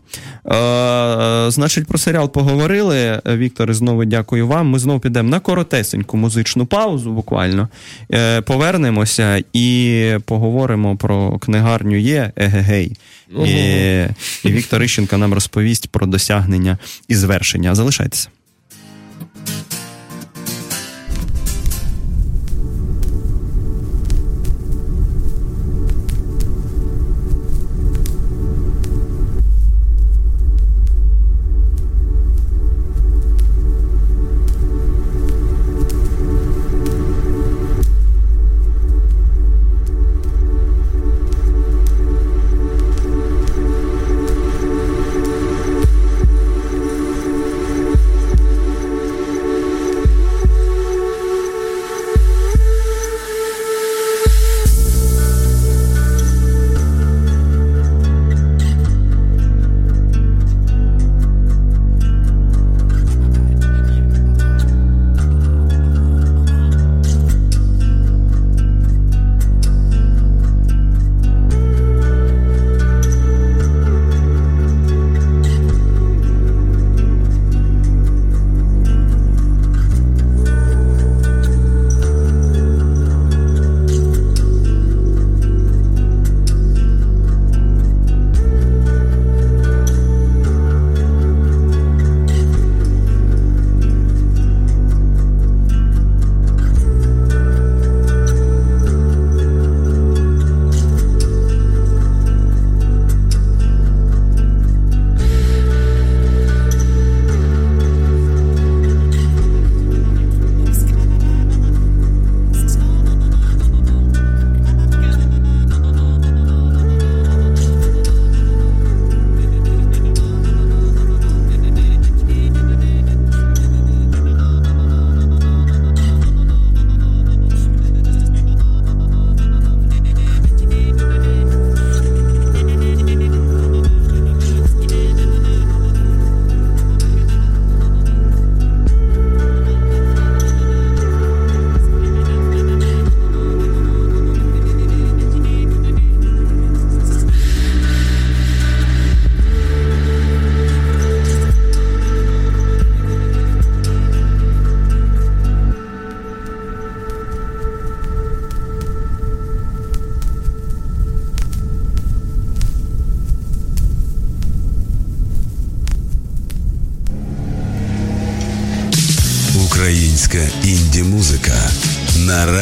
[0.47, 3.21] Е, Значить, про серіал поговорили.
[3.27, 4.67] Віктор, знову дякую вам.
[4.69, 7.69] Ми знову підемо на коротесеньку музичну паузу, буквально.
[8.13, 12.97] Е, Повернемося і поговоримо про книгарню є Егегей.
[13.47, 13.51] І,
[14.45, 16.79] і Віктор Іщенко нам розповість про досягнення
[17.09, 17.75] і звершення.
[17.75, 18.29] Залишайтеся.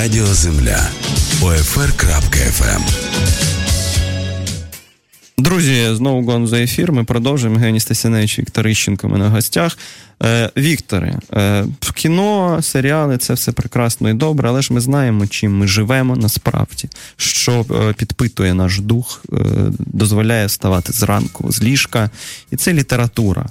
[0.06, 0.90] Радіо Земля.
[1.40, 2.80] OFR.FM
[5.38, 6.92] Друзі, знову гон за ефір.
[6.92, 7.56] Ми продовжуємо.
[7.56, 9.78] Євгеній Стасяневич, Віктор Іщенко ми на гостях.
[10.22, 15.58] Е, Вікторе, е, кіно, серіали це все прекрасно і добре, але ж ми знаємо, чим
[15.58, 19.36] ми живемо насправді, що е, підпитує наш дух, е,
[19.78, 22.10] дозволяє вставати зранку з ліжка.
[22.50, 23.46] І це література.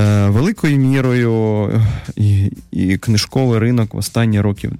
[0.00, 1.68] Е, великою мірою
[2.16, 4.72] і і книжковий ринок в останні років,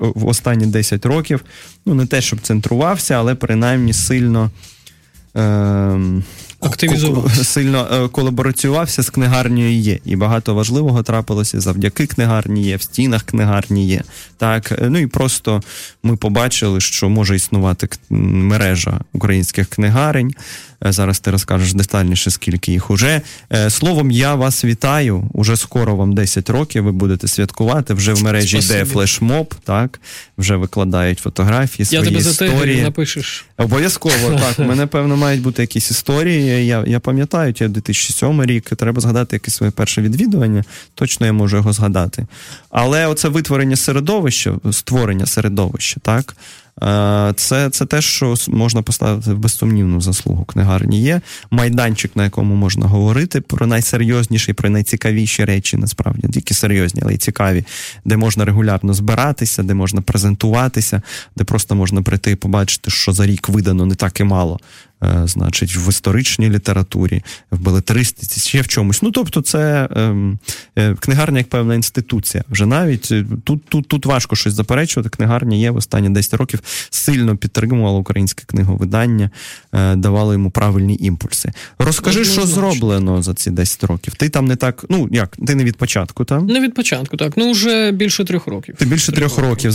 [0.00, 1.44] в останні 10 років,
[1.86, 4.50] ну не те, щоб центрувався, але принаймні сильно.
[5.36, 6.00] Е,
[6.60, 7.44] активізувався.
[7.44, 9.98] сильно е, колабораціювався з книгарнею є.
[10.04, 14.02] І багато важливого трапилося завдяки книгарні є, в стінах книгарні є.
[14.36, 15.62] Так, е, ну і просто
[16.02, 20.34] ми побачили, що може існувати мережа українських книгарень.
[20.86, 23.20] Е, зараз ти розкажеш детальніше, скільки їх уже.
[23.68, 25.30] Словом, я вас вітаю.
[25.32, 26.84] Уже скоро вам 10 років.
[26.84, 27.94] Ви будете святкувати.
[27.94, 30.00] Вже в мережі йде флешмоб, так
[30.38, 31.86] вже викладають фотографії.
[31.86, 32.76] свої Я тебе історії.
[32.76, 33.44] за напишеш.
[33.56, 34.58] Обов'язково так.
[34.58, 36.66] У мене певно мають бути якісь історії.
[36.66, 38.64] Я я пам'ятаю, я 2007 рік.
[38.64, 40.64] Треба згадати якесь своє перше відвідування.
[40.94, 42.26] Точно я можу його згадати.
[42.70, 46.36] Але оце витворення середовища, створення середовища, так.
[46.82, 51.02] Е, це це те, що можна поставити в безсумнівну заслугу книгарні.
[51.02, 51.20] Є
[51.50, 57.18] майданчик, на якому можна говорити про найсерйозніші, про найцікавіші речі, насправді тільки серйозні, але й
[57.18, 57.64] цікаві,
[58.04, 61.02] де можна регулярно збиратися, де можна презентуватися,
[61.36, 64.58] де просто можна прийти і побачити, що за рік видано не так і мало.
[65.04, 69.02] Е, значить, в історичній літературі, в белетристиці, ще в чомусь.
[69.02, 70.38] Ну, тобто, це ем,
[70.76, 72.44] е, книгарня як певна інституція.
[72.50, 75.08] Вже навіть е, тут тут, тут важко щось заперечувати.
[75.08, 79.30] Книгарня є в останні 10 років сильно підтримувала українське книговидання,
[79.72, 81.52] е, давала йому правильні імпульси.
[81.78, 84.14] Розкажи, що зроблено за ці 10 років.
[84.14, 86.46] Ти там не так, ну як, ти не від початку, там?
[86.46, 87.32] Не від початку, так.
[87.36, 88.74] Ну, вже більше трьох років.
[88.78, 89.72] Ти більше трьох років.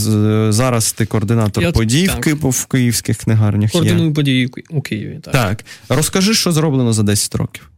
[0.52, 2.26] Зараз ти координатор Я, подій так.
[2.42, 3.70] в київських книгарнях.
[3.70, 5.13] Координую події у Києві.
[5.20, 5.32] Так.
[5.32, 5.64] так.
[5.88, 7.70] Розкажи, що зроблено за 10 років.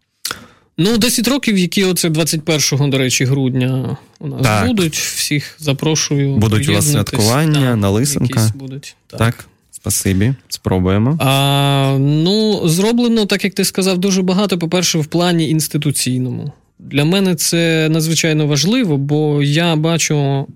[0.79, 4.67] Ну, 10 років, які оце 21, до речі, грудня у нас так.
[4.67, 4.97] будуть.
[4.97, 6.37] Всіх запрошую.
[6.37, 8.53] Будуть у вас святкування, так, на лисенка.
[8.55, 8.97] будуть.
[9.07, 9.19] Так.
[9.19, 9.47] так.
[9.71, 11.19] Спасибі, спробуємо.
[11.21, 14.59] А, Ну, зроблено, так як ти сказав, дуже багато.
[14.59, 16.53] По-перше, в плані інституційному.
[16.79, 20.47] Для мене це надзвичайно важливо, бо я бачу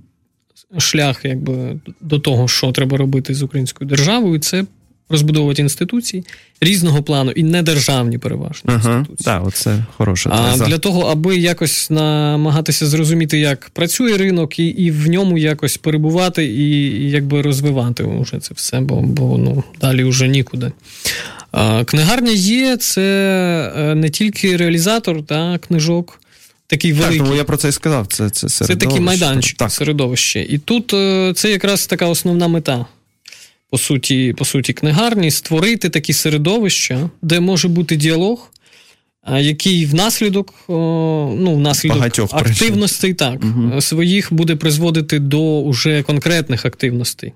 [0.79, 4.39] шлях якби, до того, що треба робити з українською державою.
[4.39, 4.65] Це
[5.11, 6.25] розбудовувати інституції
[6.61, 9.25] різного плану і недержавні переважно ага, інституції.
[9.25, 10.31] Так, оце хороше.
[10.33, 15.77] А для того, аби якось намагатися зрозуміти, як працює ринок, і і в ньому якось
[15.77, 20.73] перебувати, і, і якби розвивати уже це все, бо бо ну, далі вже нікуди.
[21.53, 23.03] А, Книгарня є, це
[23.77, 26.21] е, не тільки реалізатор та книжок.
[26.67, 27.19] Такий великий.
[27.19, 28.07] Так, тому я про це і сказав.
[28.07, 29.73] Це це, це такий майданчик, так.
[29.73, 30.41] середовище.
[30.41, 32.87] І тут е, це якраз така основна мета
[33.71, 38.51] по суті, по суті, книгарні, створити такі середовища, де може бути діалог,
[39.39, 43.81] який внаслідок ну, внаслідок Багатьох активностей так, угу.
[43.81, 47.33] своїх буде призводити до уже конкретних активностей.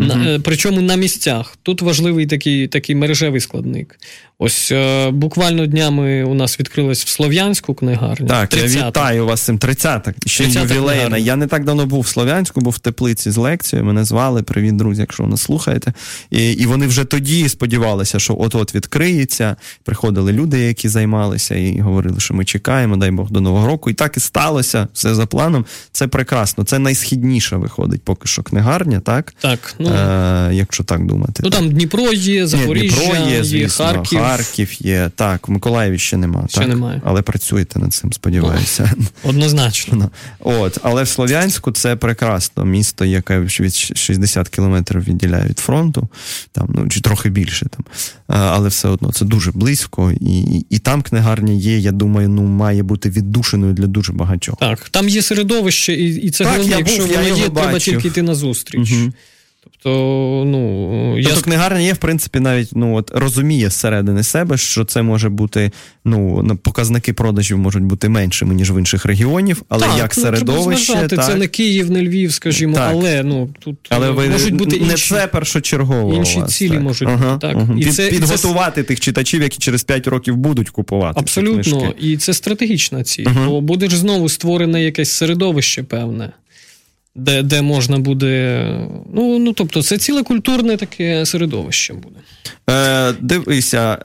[0.00, 0.08] Угу.
[0.08, 1.58] На, Причому на місцях.
[1.62, 3.98] Тут важливий такий такий мережевий складник.
[4.38, 8.26] Ось е, буквально днями у нас відкрилась в Слов'янську книгарню.
[8.26, 11.18] Так, 30 я вітаю вас цим 30-та, ще ювілейна.
[11.18, 13.86] Я не так давно був в Слов'янську, був в теплиці з лекцією.
[13.86, 14.42] Мене звали.
[14.42, 15.92] Привіт, друзі, якщо ви нас слухаєте.
[16.30, 19.56] І і вони вже тоді сподівалися, що от-от відкриється.
[19.82, 23.90] Приходили люди, які займалися, і говорили, що ми чекаємо, дай Бог до Нового року.
[23.90, 24.88] І так і сталося.
[24.92, 25.66] Все за планом.
[25.92, 26.64] Це прекрасно.
[26.64, 29.34] Це найсхідніша виходить поки що книгарня, так?
[29.40, 29.74] Так.
[29.84, 31.42] Ну, е, Якщо так думати.
[31.44, 34.18] Ну там Дніпро є, Запоріжжя, Дніпро є, звісно, є Харків.
[34.18, 35.10] Харків є.
[35.16, 36.46] Так, в Миколаєві ще нема.
[36.48, 36.68] Ще так?
[36.68, 37.02] немає.
[37.04, 38.90] Але працюєте над цим, сподіваюся.
[38.96, 39.96] Ну, однозначно.
[39.96, 40.10] Ну,
[40.40, 42.64] от, Але в Слов'янську це прекрасно.
[42.64, 46.08] Місто, яке від 60 кілометрів відділяє від фронту,
[46.52, 47.66] там, ну, чи трохи більше.
[47.66, 47.84] там.
[48.26, 50.12] Але все одно це дуже близько.
[50.20, 54.56] І і, і там книгарня є, я думаю, ну, має бути віддушеною для дуже багатьох.
[54.58, 57.52] Так, там є середовище, і і це головне, якщо воно є, бачив.
[57.52, 58.92] треба тільки йти на зустріч.
[58.92, 59.12] Угу.
[59.84, 64.84] Тобто, ну я тобто книгарня є, в принципі, навіть ну от розуміє зсередини себе, що
[64.84, 65.70] це може бути.
[66.04, 71.08] Ну показники продажів можуть бути меншими ніж в інших регіонів, але так, як ну, середовище
[71.08, 71.26] так.
[71.26, 72.90] це не Київ, не Львів, скажімо, так.
[72.92, 76.14] але ну тут але ви можуть бути не інші, це першочергово.
[76.14, 76.82] Інші вас, цілі так.
[76.82, 77.74] можуть ага, так ага.
[77.78, 78.88] І Під, це підготувати це...
[78.88, 81.20] тих читачів, які через 5 років будуть купувати.
[81.20, 83.26] Абсолютно, і це стратегічна ціль.
[83.26, 83.46] Ага.
[83.46, 86.32] Бо буде ж знову створене якесь середовище певне
[87.16, 88.64] де де можна буде.
[89.14, 92.16] Ну, ну тобто, це ціле культурне таке середовище буде.
[92.70, 93.98] Е, Дивися.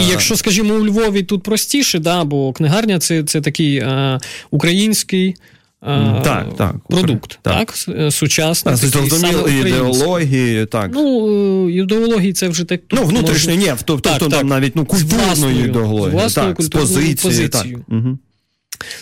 [0.00, 0.04] Е...
[0.04, 4.18] І якщо, скажімо, у Львові тут простіше, да, бо книгарня це це такий е,
[4.50, 5.36] український.
[5.82, 8.76] Е, так, так, Продукт, так, так сучасний.
[8.76, 10.90] Зрозуміло, ідеології, так.
[10.94, 12.80] Ну, ідеології це вже так.
[12.90, 13.66] Ну, внутрішньо, може...
[13.66, 16.30] ні, тобто так, так, навіть ну, культурною ідеологією.
[16.30, 17.16] Так, позицією.
[17.16, 17.48] позицією.
[17.48, 17.66] Так.
[17.88, 18.18] Угу.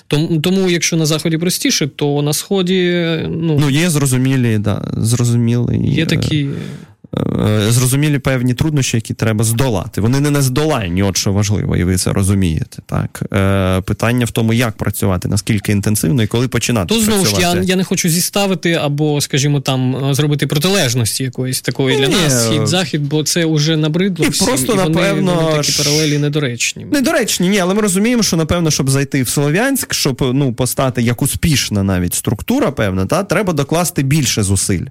[0.06, 3.04] Тому, тому, якщо на заході простіше, то на сході.
[3.28, 5.90] Ну, ну є зрозумілі, да, зрозумілі.
[5.90, 6.48] Є такі.
[7.18, 10.00] Е, зрозумілі певні труднощі, які треба здолати.
[10.00, 12.82] Вони не нездоланні, от що важливо, і ви це розумієте.
[12.86, 16.94] Так е, питання в тому, як працювати, наскільки інтенсивно і коли починати.
[16.94, 21.98] Тут знову ж я я не хочу зіставити або, скажімо, там зробити протилежності якоїсь такої
[21.98, 22.14] для Ні.
[22.14, 24.28] нас схід захід, бо це вже набридло.
[24.28, 26.84] всім, просто і вони, напевно вони такі паралелі недоречні.
[26.84, 31.22] Недоречні, ні, але ми розуміємо, що напевно, щоб зайти в Слов'янськ, щоб ну постати як
[31.22, 34.84] успішна навіть структура, певна, та треба докласти більше зусиль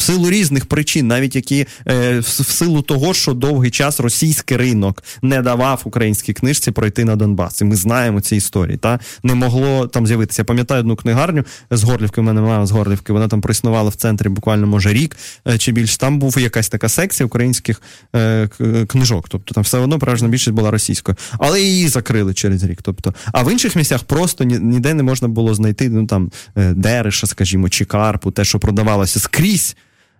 [0.00, 5.04] в силу різних причин, навіть які е, в силу того, що довгий час російський ринок
[5.22, 7.60] не давав українській книжці пройти на Донбас.
[7.60, 8.76] І ми знаємо ці історії.
[8.76, 10.42] Та не могло там з'явитися.
[10.42, 12.20] Я пам'ятаю одну книгарню з Горлівки.
[12.20, 13.12] в мене мама з Горлівки.
[13.12, 15.16] Вона там проіснувала в центрі буквально може рік
[15.48, 15.98] е, чи більше.
[15.98, 17.82] Там був якась така секція українських
[18.16, 18.48] е,
[18.88, 19.28] книжок.
[19.28, 22.82] Тобто там все одно переважна більшість була російською, але її закрили через рік.
[22.82, 27.26] Тобто, а в інших місцях просто ніде не можна було знайти ну там е, Дереша,
[27.26, 29.76] скажімо, чи Карпу, те, що продавалося скрізь.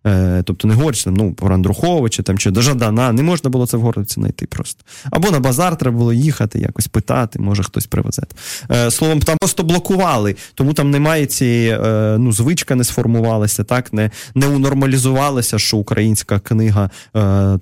[0.06, 3.76] Е, тобто не там, ну, про Андруховича там, чи до Жадана, не можна було це
[3.76, 4.84] в Горлівці знайти просто.
[5.10, 8.22] Або на базар треба було їхати, якось питати, може хтось привезе.
[8.70, 13.92] Е, словом, там просто блокували, тому там немає цієї е, ну, звичка не сформувалася, так,
[13.92, 16.90] не не унормалізувалася, що українська книга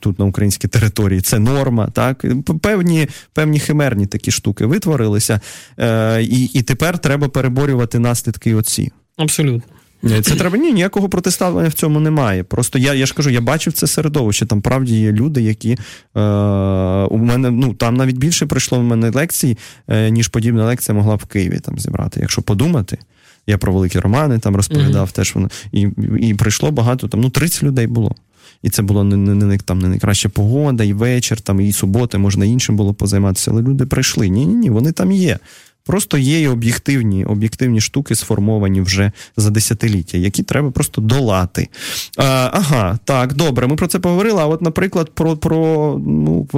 [0.00, 1.90] тут на українській території це норма.
[1.92, 2.24] так,
[2.62, 5.40] Певні певні химерні такі штуки витворилися,
[6.20, 8.92] і, і тепер треба переборювати наслідки оці.
[9.16, 9.77] Абсолютно.
[10.02, 12.44] Це треба ні, ніякого протиставлення в цьому немає.
[12.44, 14.46] Просто я я ж кажу, я бачив це середовище.
[14.46, 16.20] Там правді є люди, які е,
[17.10, 21.16] у мене ну там навіть більше прийшло в мене лекцій, е, ніж подібна лекція могла
[21.16, 22.20] б в Києві там зібрати.
[22.20, 22.98] Якщо подумати,
[23.46, 25.14] я про великі романи там розповідав, mm-hmm.
[25.14, 25.88] теж воно і
[26.20, 27.20] і прийшло багато там.
[27.20, 28.14] Ну 30 людей було.
[28.62, 32.18] І це було не не, не, там не найкраща погода, і вечір, там, і субота,
[32.18, 33.50] можна іншим було позайматися.
[33.50, 34.28] Але люди прийшли.
[34.28, 35.38] Ні, ні, ні, вони там є.
[35.88, 41.68] Просто є і об'єктивні об'єктивні штуки, сформовані вже за десятиліття, які треба просто долати.
[42.16, 44.42] А, Ага, так, добре, ми про це поговорили.
[44.42, 46.48] А от, наприклад, про про ну,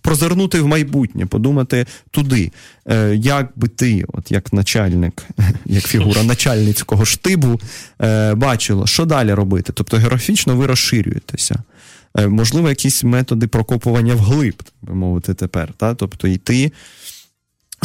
[0.00, 2.52] прозирнути в майбутнє, подумати туди.
[2.88, 5.22] Е, як би ти, от як начальник,
[5.66, 7.60] як фігура начальницького штибу,
[8.02, 9.72] е, бачила, що далі робити?
[9.72, 11.62] Тобто географічно ви розширюєтеся.
[12.18, 15.72] Е, можливо, якісь методи прокопування вглиб, так би мовити, тепер.
[15.76, 15.94] Та?
[15.94, 16.72] Тобто йти.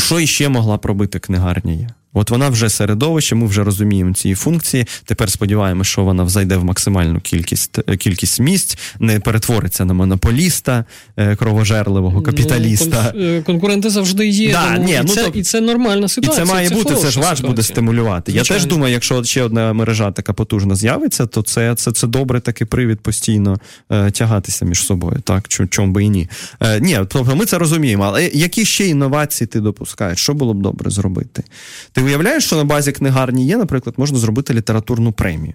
[0.01, 1.89] Що іще могла пробити робити книгарня?
[2.13, 4.85] От вона вже середовище, ми вже розуміємо ці функції.
[5.05, 10.85] Тепер сподіваємося, що вона зайде в максимальну кількість е, кількість місць, не перетвориться на монополіста,
[11.17, 13.13] е, кровожерливого ну, капіталіста.
[13.15, 14.51] Ну, конкуренти завжди є.
[14.51, 16.43] Да, тому ні, і, ну, це, то, і це нормальна ситуація.
[16.43, 18.31] І це має це бути, це ж ваш буде стимулювати.
[18.31, 18.55] Звичайно.
[18.55, 22.39] Я теж думаю, якщо ще одна мережа така потужна з'явиться, то це це, це добре
[22.39, 23.57] такий привід постійно
[23.91, 25.21] е, тягатися між собою.
[25.23, 26.29] Так, чому би і ні.
[26.59, 28.03] Е, Ні, тобто ми це розуміємо.
[28.03, 30.19] Але які ще інновації ти допускаєш?
[30.19, 31.43] Що було б добре зробити?
[31.91, 35.53] Ти ти уявляєш, що на базі книгарні є, наприклад, можна зробити літературну премію.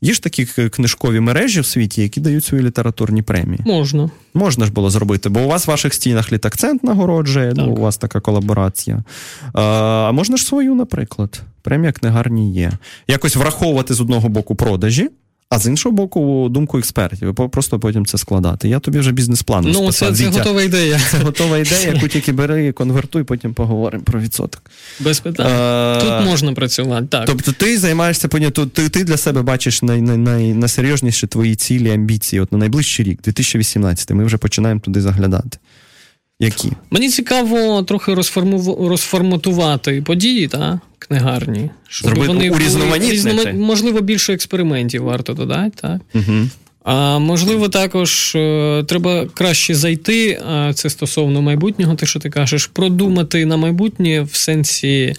[0.00, 3.60] Є ж такі книжкові мережі в світі, які дають свої літературні премії.
[3.66, 4.10] Можна.
[4.34, 7.98] Можна ж було зробити, бо у вас в ваших стінах літакцент нагороджує, ну, у вас
[7.98, 9.04] така колаборація.
[9.52, 11.42] А можна ж свою, наприклад.
[11.62, 12.72] Премія книгарні є.
[13.08, 15.10] Якось враховувати з одного боку продажі.
[15.50, 18.68] А з іншого боку, думку експертів, просто потім це складати.
[18.68, 20.16] Я тобі вже бізнес-план Ну, розписав.
[20.16, 21.00] це, це готова ідея.
[21.10, 24.62] Це готова ідея, яку тільки бери, конвертуй, потім поговоримо про відсоток.
[25.00, 25.46] Без питань.
[25.50, 27.06] А, Тут можна працювати.
[27.06, 27.26] так.
[27.26, 32.40] Тобто ти займаєшся ти, ти для себе бачиш най, най, най, найсерйозніші твої цілі, амбіції.
[32.40, 35.58] От на найближчий рік, 2018, ми вже починаємо туди заглядати.
[36.40, 36.72] Які?
[36.90, 38.86] Мені цікаво трохи розформу...
[38.88, 41.70] розформатувати події, та, книгарні.
[41.88, 43.52] Щоб Зробити вони урізноманітнити.
[43.52, 45.70] Можливо, більше експериментів варто додати.
[45.80, 46.00] так?
[46.14, 46.48] Угу.
[46.84, 50.42] А можливо, також е, треба краще зайти.
[50.74, 55.14] Це стосовно майбутнього, те, що ти кажеш, продумати на майбутнє в сенсі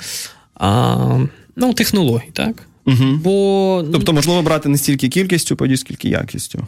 [0.56, 1.20] а,
[1.56, 2.68] ну, технологій, так?
[2.86, 3.20] Угу.
[3.24, 3.86] Бо...
[3.92, 6.68] Тобто, можливо, брати не стільки кількістю подій, скільки якістю.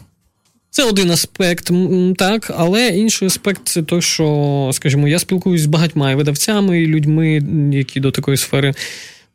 [0.71, 1.71] Це один аспект,
[2.17, 7.41] так, але інший аспект це то, що, скажімо, я спілкуюсь з багатьма видавцями і людьми,
[7.73, 8.73] які до такої сфери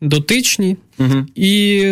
[0.01, 0.77] дотичні.
[0.99, 1.27] Угу.
[1.35, 1.83] І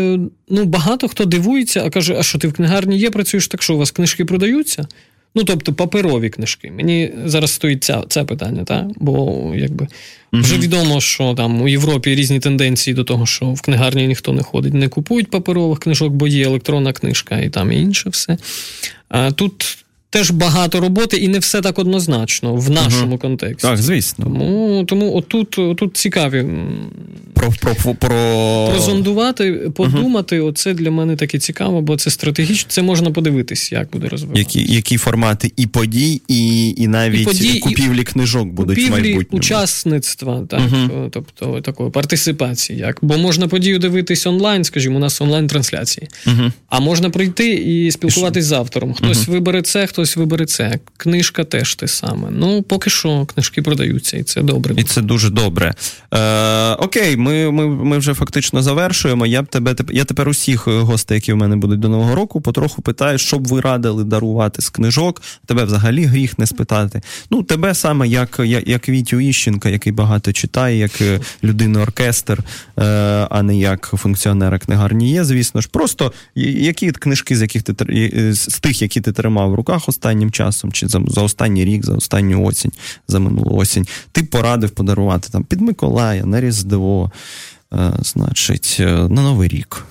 [0.48, 3.74] ну, багато хто дивується, а каже: а що ти в книгарні є, працюєш так, що
[3.74, 4.86] у вас книжки продаються?
[5.34, 6.70] Ну, тобто паперові книжки.
[6.70, 8.90] Мені зараз стоїть ця, це питання, та?
[8.96, 9.88] бо якби
[10.32, 14.42] вже відомо, що там у Європі різні тенденції до того, що в книгарні ніхто не
[14.42, 18.36] ходить, не купують паперових книжок, бо є електронна книжка і там і інше все.
[19.08, 19.81] А тут
[20.12, 23.18] теж багато роботи, і не все так однозначно в нашому угу.
[23.18, 23.68] контексті.
[23.68, 24.24] Так, звісно.
[24.24, 26.46] Тому тому отут, отут цікаві
[27.34, 28.68] про, про, про...
[28.70, 30.40] прозондувати, подумати.
[30.40, 30.48] Угу.
[30.48, 32.70] Оце для мене таке цікаво, бо це стратегічно.
[32.70, 34.58] Це можна подивитись, як буде розвиватися.
[34.58, 39.02] Які які формати і подій, і і навіть і подій, купівлі книжок будуть купівлі в
[39.02, 39.38] майбутньому.
[39.38, 41.08] учасництва, так, угу.
[41.10, 42.78] тобто такої партисипації.
[42.78, 46.08] Як бо можна подію дивитись онлайн, скажімо, у нас онлайн трансляції,
[46.68, 48.94] а можна прийти і спілкуватись з автором.
[48.94, 50.78] Хтось вибере це, хтось хтось вибере це.
[50.96, 52.28] Книжка теж те саме.
[52.30, 54.74] Ну, поки що книжки продаються, і це добре.
[54.78, 55.74] І це дуже добре.
[56.14, 59.26] Е, Окей, ми ми, ми вже фактично завершуємо.
[59.26, 62.82] Я б тебе я тепер усіх гостей, які в мене будуть до Нового року, потроху
[62.82, 65.22] питаю, що б ви радили дарувати з книжок.
[65.46, 67.02] Тебе взагалі гріх не спитати.
[67.30, 72.38] Ну, тебе саме як як, як Вітю Іщенка, який багато читає, як е, людина-оркестр,
[72.78, 72.84] е,
[73.30, 75.68] а не як функціонера книгарні є, звісно ж.
[75.72, 77.72] Просто які книжки, з яких ти
[78.34, 81.94] з тих, які ти тримав в руках останнім часом, чи за, за останній рік, за
[81.94, 82.72] останню осінь,
[83.08, 87.12] за минулу осінь, ти порадив подарувати там під Миколая, на Різдво,
[87.72, 89.84] е, значить, е, на Новий рік.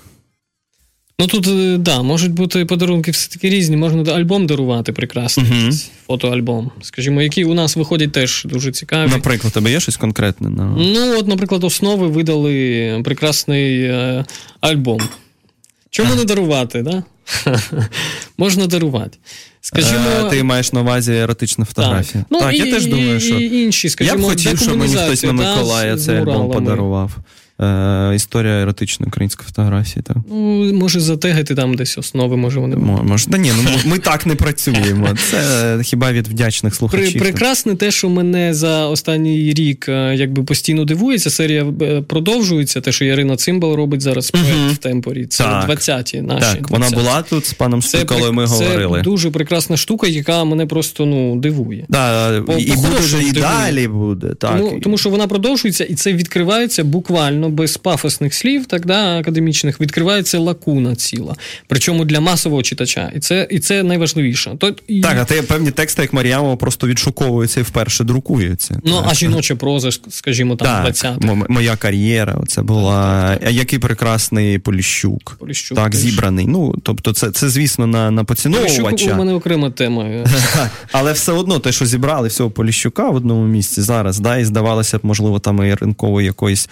[1.22, 3.76] Ну тут е, да, можуть бути подарунки все-таки різні.
[3.76, 5.90] Можна альбом дарувати прекрасний, uh-huh.
[6.06, 6.70] фотоальбом.
[6.82, 9.10] Скажімо, які у нас виходять теж дуже цікаві.
[9.10, 10.50] Наприклад, тебе є щось конкретне?
[10.50, 10.64] На...
[10.64, 14.24] Ну, от, наприклад, основи видали прекрасний е,
[14.60, 15.00] альбом.
[15.92, 16.82] Чому не дарувати?
[16.82, 17.02] да?
[18.38, 19.18] Можна дарувати.
[19.60, 22.24] Скажімо, а, е, Ти маєш на увазі еротичну фотографію.
[22.24, 24.76] Так, ну, так і, я теж думаю, що і інші, скажімо, я б хотів, щоб
[24.76, 27.16] мені хтось на Миколая цей альбом подарував
[27.62, 30.02] е, історія еротичної української фотографії.
[30.02, 30.16] Так.
[30.30, 32.76] Ну, може, затегати там десь основи, може вони.
[32.76, 35.08] Може, да ні, ну ми так не працюємо.
[35.30, 37.22] Це хіба від вдячних слухачів.
[37.22, 41.30] Прекрасне те, що мене за останній рік е, якби постійно дивується.
[41.30, 42.80] Серія е, продовжується.
[42.80, 45.26] Те, що Ярина Цимбал робить зараз проект uh в темпорі.
[45.26, 46.40] Це 20-ті наші.
[46.40, 48.98] Так, 20 вона була тут з паном Стукалою, ми говорили.
[48.98, 51.84] Це дуже прекрасна штука, яка мене просто ну, дивує.
[51.88, 54.34] Да, По, І буде і далі буде.
[54.34, 54.58] Так.
[54.58, 59.80] Тому, тому що вона продовжується, і це відкривається буквально без пафосних слів, так да, академічних,
[59.80, 61.34] відкривається лакуна ціла.
[61.66, 63.12] Причому для масового читача.
[63.16, 64.56] І це і це найважливіше.
[64.58, 65.00] То, і...
[65.00, 68.80] Так, а те певні тексти, як Мар'ямова, просто відшуковуються і вперше друкуються.
[68.84, 69.06] Ну, так.
[69.10, 73.28] а жіноча проза, скажімо, там 20 Моя кар'єра, це була.
[73.28, 73.52] Так, так.
[73.52, 75.36] Який прекрасний Поліщук.
[75.40, 76.00] Поліщук так, теж.
[76.00, 76.46] зібраний.
[76.46, 78.82] Ну, тобто, це, це звісно, на на поціновувача.
[78.82, 80.24] Поліщук у мене окрема тема.
[80.92, 84.98] Але все одно те, що зібрали всього Поліщука в одному місці зараз, да, і здавалося
[84.98, 86.68] б, можливо, там і ринкової якоїсь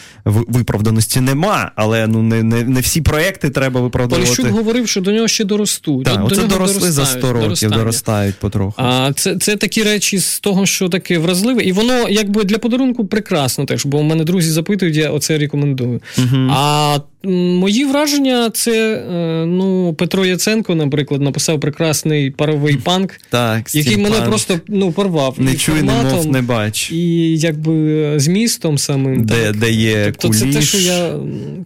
[0.71, 4.37] виправданості нема, але ну не не, не всі проекти треба виправдовувати.
[4.37, 6.05] Поліщук говорив, що до нього ще доростуть.
[6.05, 7.77] Так, Оце доросли за 100 років, доростання.
[7.77, 8.75] доростають потроху.
[8.77, 13.07] А це це такі речі з того, що таке вразливе, і воно якби для подарунку
[13.07, 16.01] прекрасно теж, бо у мене друзі запитують, я оце рекомендую.
[16.19, 16.51] Угу.
[16.51, 23.97] А Мої враження, це е, ну, Петро Яценко, наприклад, написав прекрасний паровий панк, так, який
[23.97, 24.29] мене панк.
[24.29, 25.35] просто ну, порвав.
[25.39, 26.93] Не чуй, не мов, не бач.
[26.93, 29.25] І якби змістом самим.
[29.25, 29.57] Де так.
[29.57, 30.41] де є тобто куліш.
[30.41, 31.15] це те, що я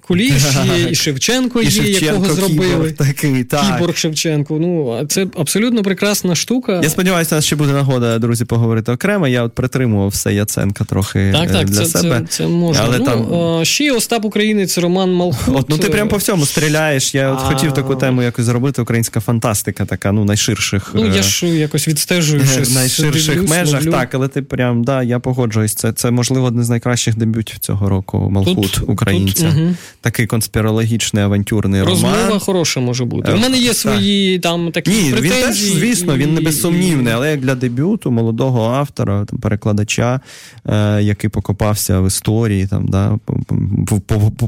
[0.06, 0.32] куліш
[0.76, 2.70] є, і Шевченко є, Шевченко, якого зробили.
[2.70, 3.76] Кіборг такий, так.
[3.76, 4.58] Кіборг Шевченко.
[4.60, 6.80] Ну, Це абсолютно прекрасна штука.
[6.82, 9.28] Я сподіваюся, у нас ще буде нагода, друзі, поговорити окремо.
[9.28, 12.20] Я от притримував все Яценка трохи так, так, для це, себе.
[12.20, 12.84] Це, це можна.
[12.86, 13.64] Але ну, там...
[13.64, 15.43] Ще Остап Українець, Роман Малхут.
[15.46, 17.14] От, ну ти прям по всьому стріляєш.
[17.14, 18.82] Я от хотів таку тему якось зробити.
[18.82, 20.90] Українська фантастика, така, ну, найширших.
[20.94, 22.42] Ну, я е, ж якось відстежую.
[22.42, 23.92] В найширших дивлюсь, межах, ловлю.
[23.92, 25.74] так, але ти прям, да, я погоджуюсь.
[25.74, 28.30] Це, це можливо, один з найкращих дебютів цього року.
[28.30, 29.50] Малхут українця.
[29.50, 29.74] Тут, угу.
[30.00, 32.20] Такий конспірологічний авантюрний Розмова роман.
[32.20, 33.32] Розмова хороша може бути.
[33.32, 34.90] У мене є свої там такі.
[34.90, 35.42] Ні, претензії.
[35.42, 40.20] Він теж, звісно, він не безсумнівний, але як для дебюту молодого автора, там, перекладача,
[40.66, 43.18] е, який покопався в історії, там, да,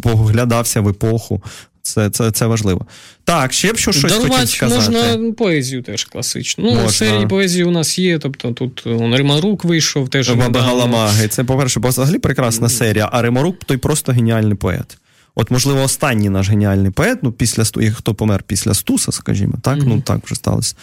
[0.02, 1.42] поглядався в епоху.
[1.82, 2.86] Це це, це важливо.
[3.24, 4.90] Так, ще б що щось Дарувати хотів сказати.
[4.90, 6.64] можна поезію теж класичну.
[6.64, 6.90] Ну, можна.
[6.90, 8.18] серії поезії у нас є.
[8.18, 10.30] Тобто тут Римарук вийшов теж.
[10.30, 11.28] Галамаги.
[11.28, 14.98] Це, по-перше, взагалі прекрасна серія, а Римарук той просто геніальний поет.
[15.38, 19.86] От, можливо, останній наш геніальний поет, ну, після хто помер після Стуса, скажімо, так, mm-hmm.
[19.86, 20.74] ну так вже сталося.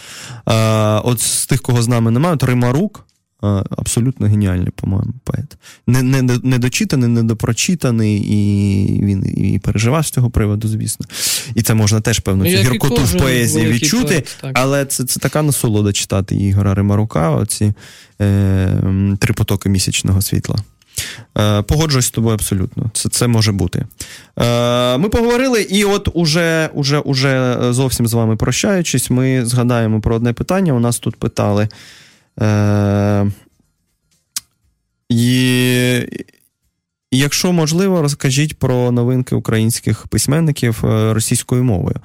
[0.44, 3.06] А, От з тих, кого з нами немає, то Римарук
[3.70, 5.56] абсолютно геніальний, по-моєму, поет.
[5.86, 11.06] Не, не, Недочитаний, недопрочитаний, і він і переживав з цього приводу, звісно.
[11.54, 15.42] І це можна теж певну цю гіркоту в поезії відчути, поет, але це це така
[15.42, 17.72] насолода читати Ігора Римарука, оці
[18.20, 20.56] е, три потоки місячного світла.
[21.38, 22.90] Е, Погоджуюсь з тобою абсолютно.
[22.92, 23.86] Це це може бути.
[24.38, 30.16] Е, Ми поговорили, і от уже, уже, уже зовсім з вами прощаючись, ми згадаємо про
[30.16, 30.72] одне питання.
[30.72, 31.68] У нас тут питали.
[32.40, 33.26] Е,
[35.08, 36.00] І
[37.10, 41.96] якщо можливо, розкажіть про новинки українських письменників е, російською мовою.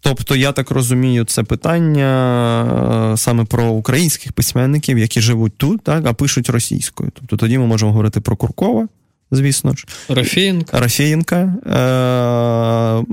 [0.00, 6.06] Тобто, я так розумію, це питання е, саме про українських письменників, які живуть тут, так,
[6.06, 7.10] а пишуть російською.
[7.14, 8.88] Тобто тоді ми можемо говорити про Куркова,
[9.30, 9.86] звісно ж.
[10.08, 10.80] Рафєєнка.
[10.80, 11.36] Рафєєнка.
[11.66, 13.04] Е-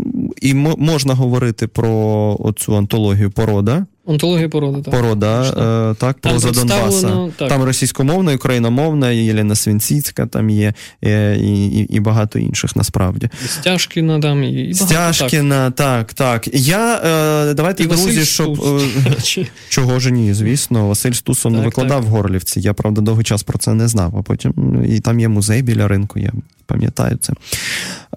[0.42, 3.86] І можна говорити про оцю антологію порода.
[4.08, 4.94] Онтологія породи, так.
[4.94, 5.42] Порода,
[5.92, 7.30] е, так, там проза Донбаса.
[7.38, 7.50] Так.
[7.50, 13.30] Там російськомовна, україномовна, Єлена Свінціцька там є, е, і і, і багато інших насправді.
[13.46, 16.48] І Стяжкіна там, і, і Стяжкіна, так, так.
[16.54, 18.58] Я, е, Давайте, і друзі, Василь щоб.
[18.58, 19.38] Стус.
[19.38, 20.88] Е, чого ж ні, звісно.
[20.88, 22.10] Василь Стусон так, викладав так.
[22.10, 22.60] в Горлівці.
[22.60, 24.54] Я, правда, довгий час про це не знав, а потім
[24.90, 26.32] і там є музей біля ринку, я
[26.66, 27.34] пам'ятаю це.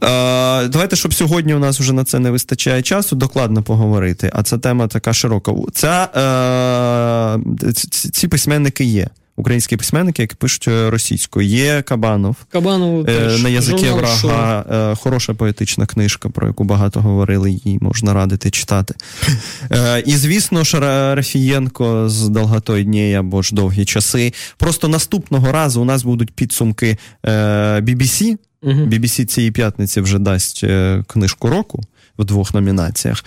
[0.03, 4.31] Е, Давайте, щоб сьогодні у нас вже на це не вистачає часу, докладно поговорити.
[4.35, 5.53] А ця тема така широка.
[5.73, 6.09] Ця,
[7.67, 7.73] е,
[8.13, 9.09] Ці письменники є.
[9.37, 11.47] Українські письменники, які пишуть російською.
[11.47, 12.37] Є Кабанов.
[12.53, 13.43] Кабанов теж.
[13.43, 14.17] На язикі врага.
[14.17, 14.97] Шо?
[15.03, 18.95] Хороша поетична книжка, про яку багато говорили, її можна радити читати.
[20.07, 20.81] І, звісно ж,
[21.15, 24.33] Рафієнко з Долготой дней або ж довгі часи.
[24.57, 26.99] Просто наступного разу у нас будуть підсумки
[27.79, 28.37] BBC.
[28.63, 28.73] Угу.
[28.73, 30.65] BBC цієї п'ятниці вже дасть
[31.07, 31.81] книжку року
[32.19, 33.25] в двох номінаціях.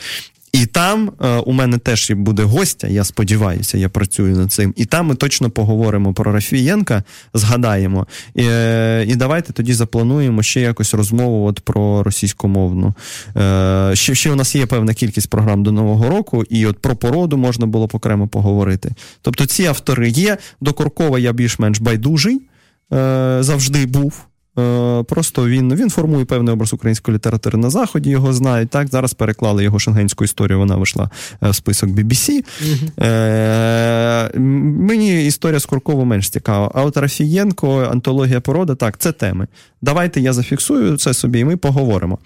[0.54, 4.74] І там е, у мене теж буде гостя, я сподіваюся, я працюю над цим.
[4.78, 7.04] І там ми точно поговоримо про Рафієнка,
[7.34, 8.08] згадаємо.
[8.36, 12.94] І, е, і давайте тоді заплануємо ще якось розмову от про російськомовну.
[13.38, 16.96] Е, ще, ще у нас є певна кількість програм до Нового року, і от про
[16.96, 18.92] породу можна було окремо поговорити.
[19.22, 20.38] Тобто ці автори є.
[20.62, 22.42] До Куркова я більш-менш байдужий
[22.94, 24.26] е, завжди був.
[25.08, 28.10] Просто він він формує певний образ української літератури на заході.
[28.10, 28.70] Його знають.
[28.70, 30.60] Так зараз переклали його шенгенську історію.
[30.60, 31.10] Вона вийшла
[31.42, 32.30] в список BBC.
[32.62, 33.08] Угу.
[33.08, 36.72] Е, Мені історія з Курково менш цікава.
[36.76, 39.48] А от Рафієнко, антологія порода, так, це теми.
[39.82, 42.20] Давайте я зафіксую це собі, і ми поговоримо.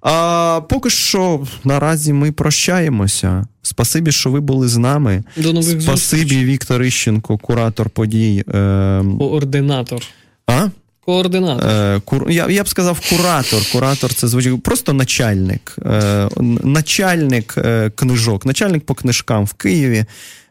[0.00, 3.46] А поки що наразі ми прощаємося.
[3.62, 5.24] Спасибі, що ви були з нами.
[5.36, 6.44] До нових Спасибі, зустріч.
[6.44, 8.44] Віктор Іщенко, куратор подій.
[8.48, 9.04] Е...
[9.18, 10.02] Координатор.
[10.46, 10.68] А?
[11.04, 11.70] Координатор.
[11.70, 12.30] Е, кур...
[12.30, 13.62] я, я б сказав куратор.
[13.72, 15.76] Куратор це звучить просто начальник.
[15.86, 16.28] Е,
[16.62, 20.04] начальник е, книжок, начальник по книжкам в Києві.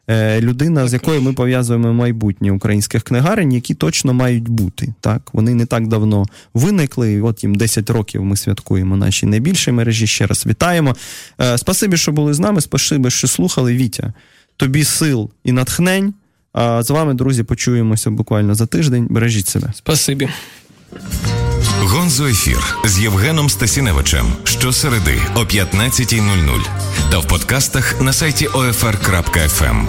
[0.07, 0.89] Е, людина, так.
[0.89, 4.93] з якою ми пов'язуємо майбутнє українських книгарень, які точно мають бути.
[5.01, 7.21] Так, Вони не так давно виникли.
[7.21, 10.07] От їм 10 років ми святкуємо наші найбільші мережі.
[10.07, 10.95] Ще раз вітаємо.
[11.41, 12.61] Е, спасибі, що були з нами.
[12.61, 13.73] Спасибі, що слухали.
[13.73, 14.13] Вітя.
[14.57, 16.13] Тобі сил і натхнень.
[16.53, 19.07] А з вами, друзі, почуємося буквально за тиждень.
[19.09, 19.73] Бережіть себе.
[19.75, 20.29] Спасибі.
[21.79, 26.65] Гонзо ефір з Євгеном Стасіневичем щосереди о 15.00
[27.11, 29.85] та в подкастах на сайті OFR.FM.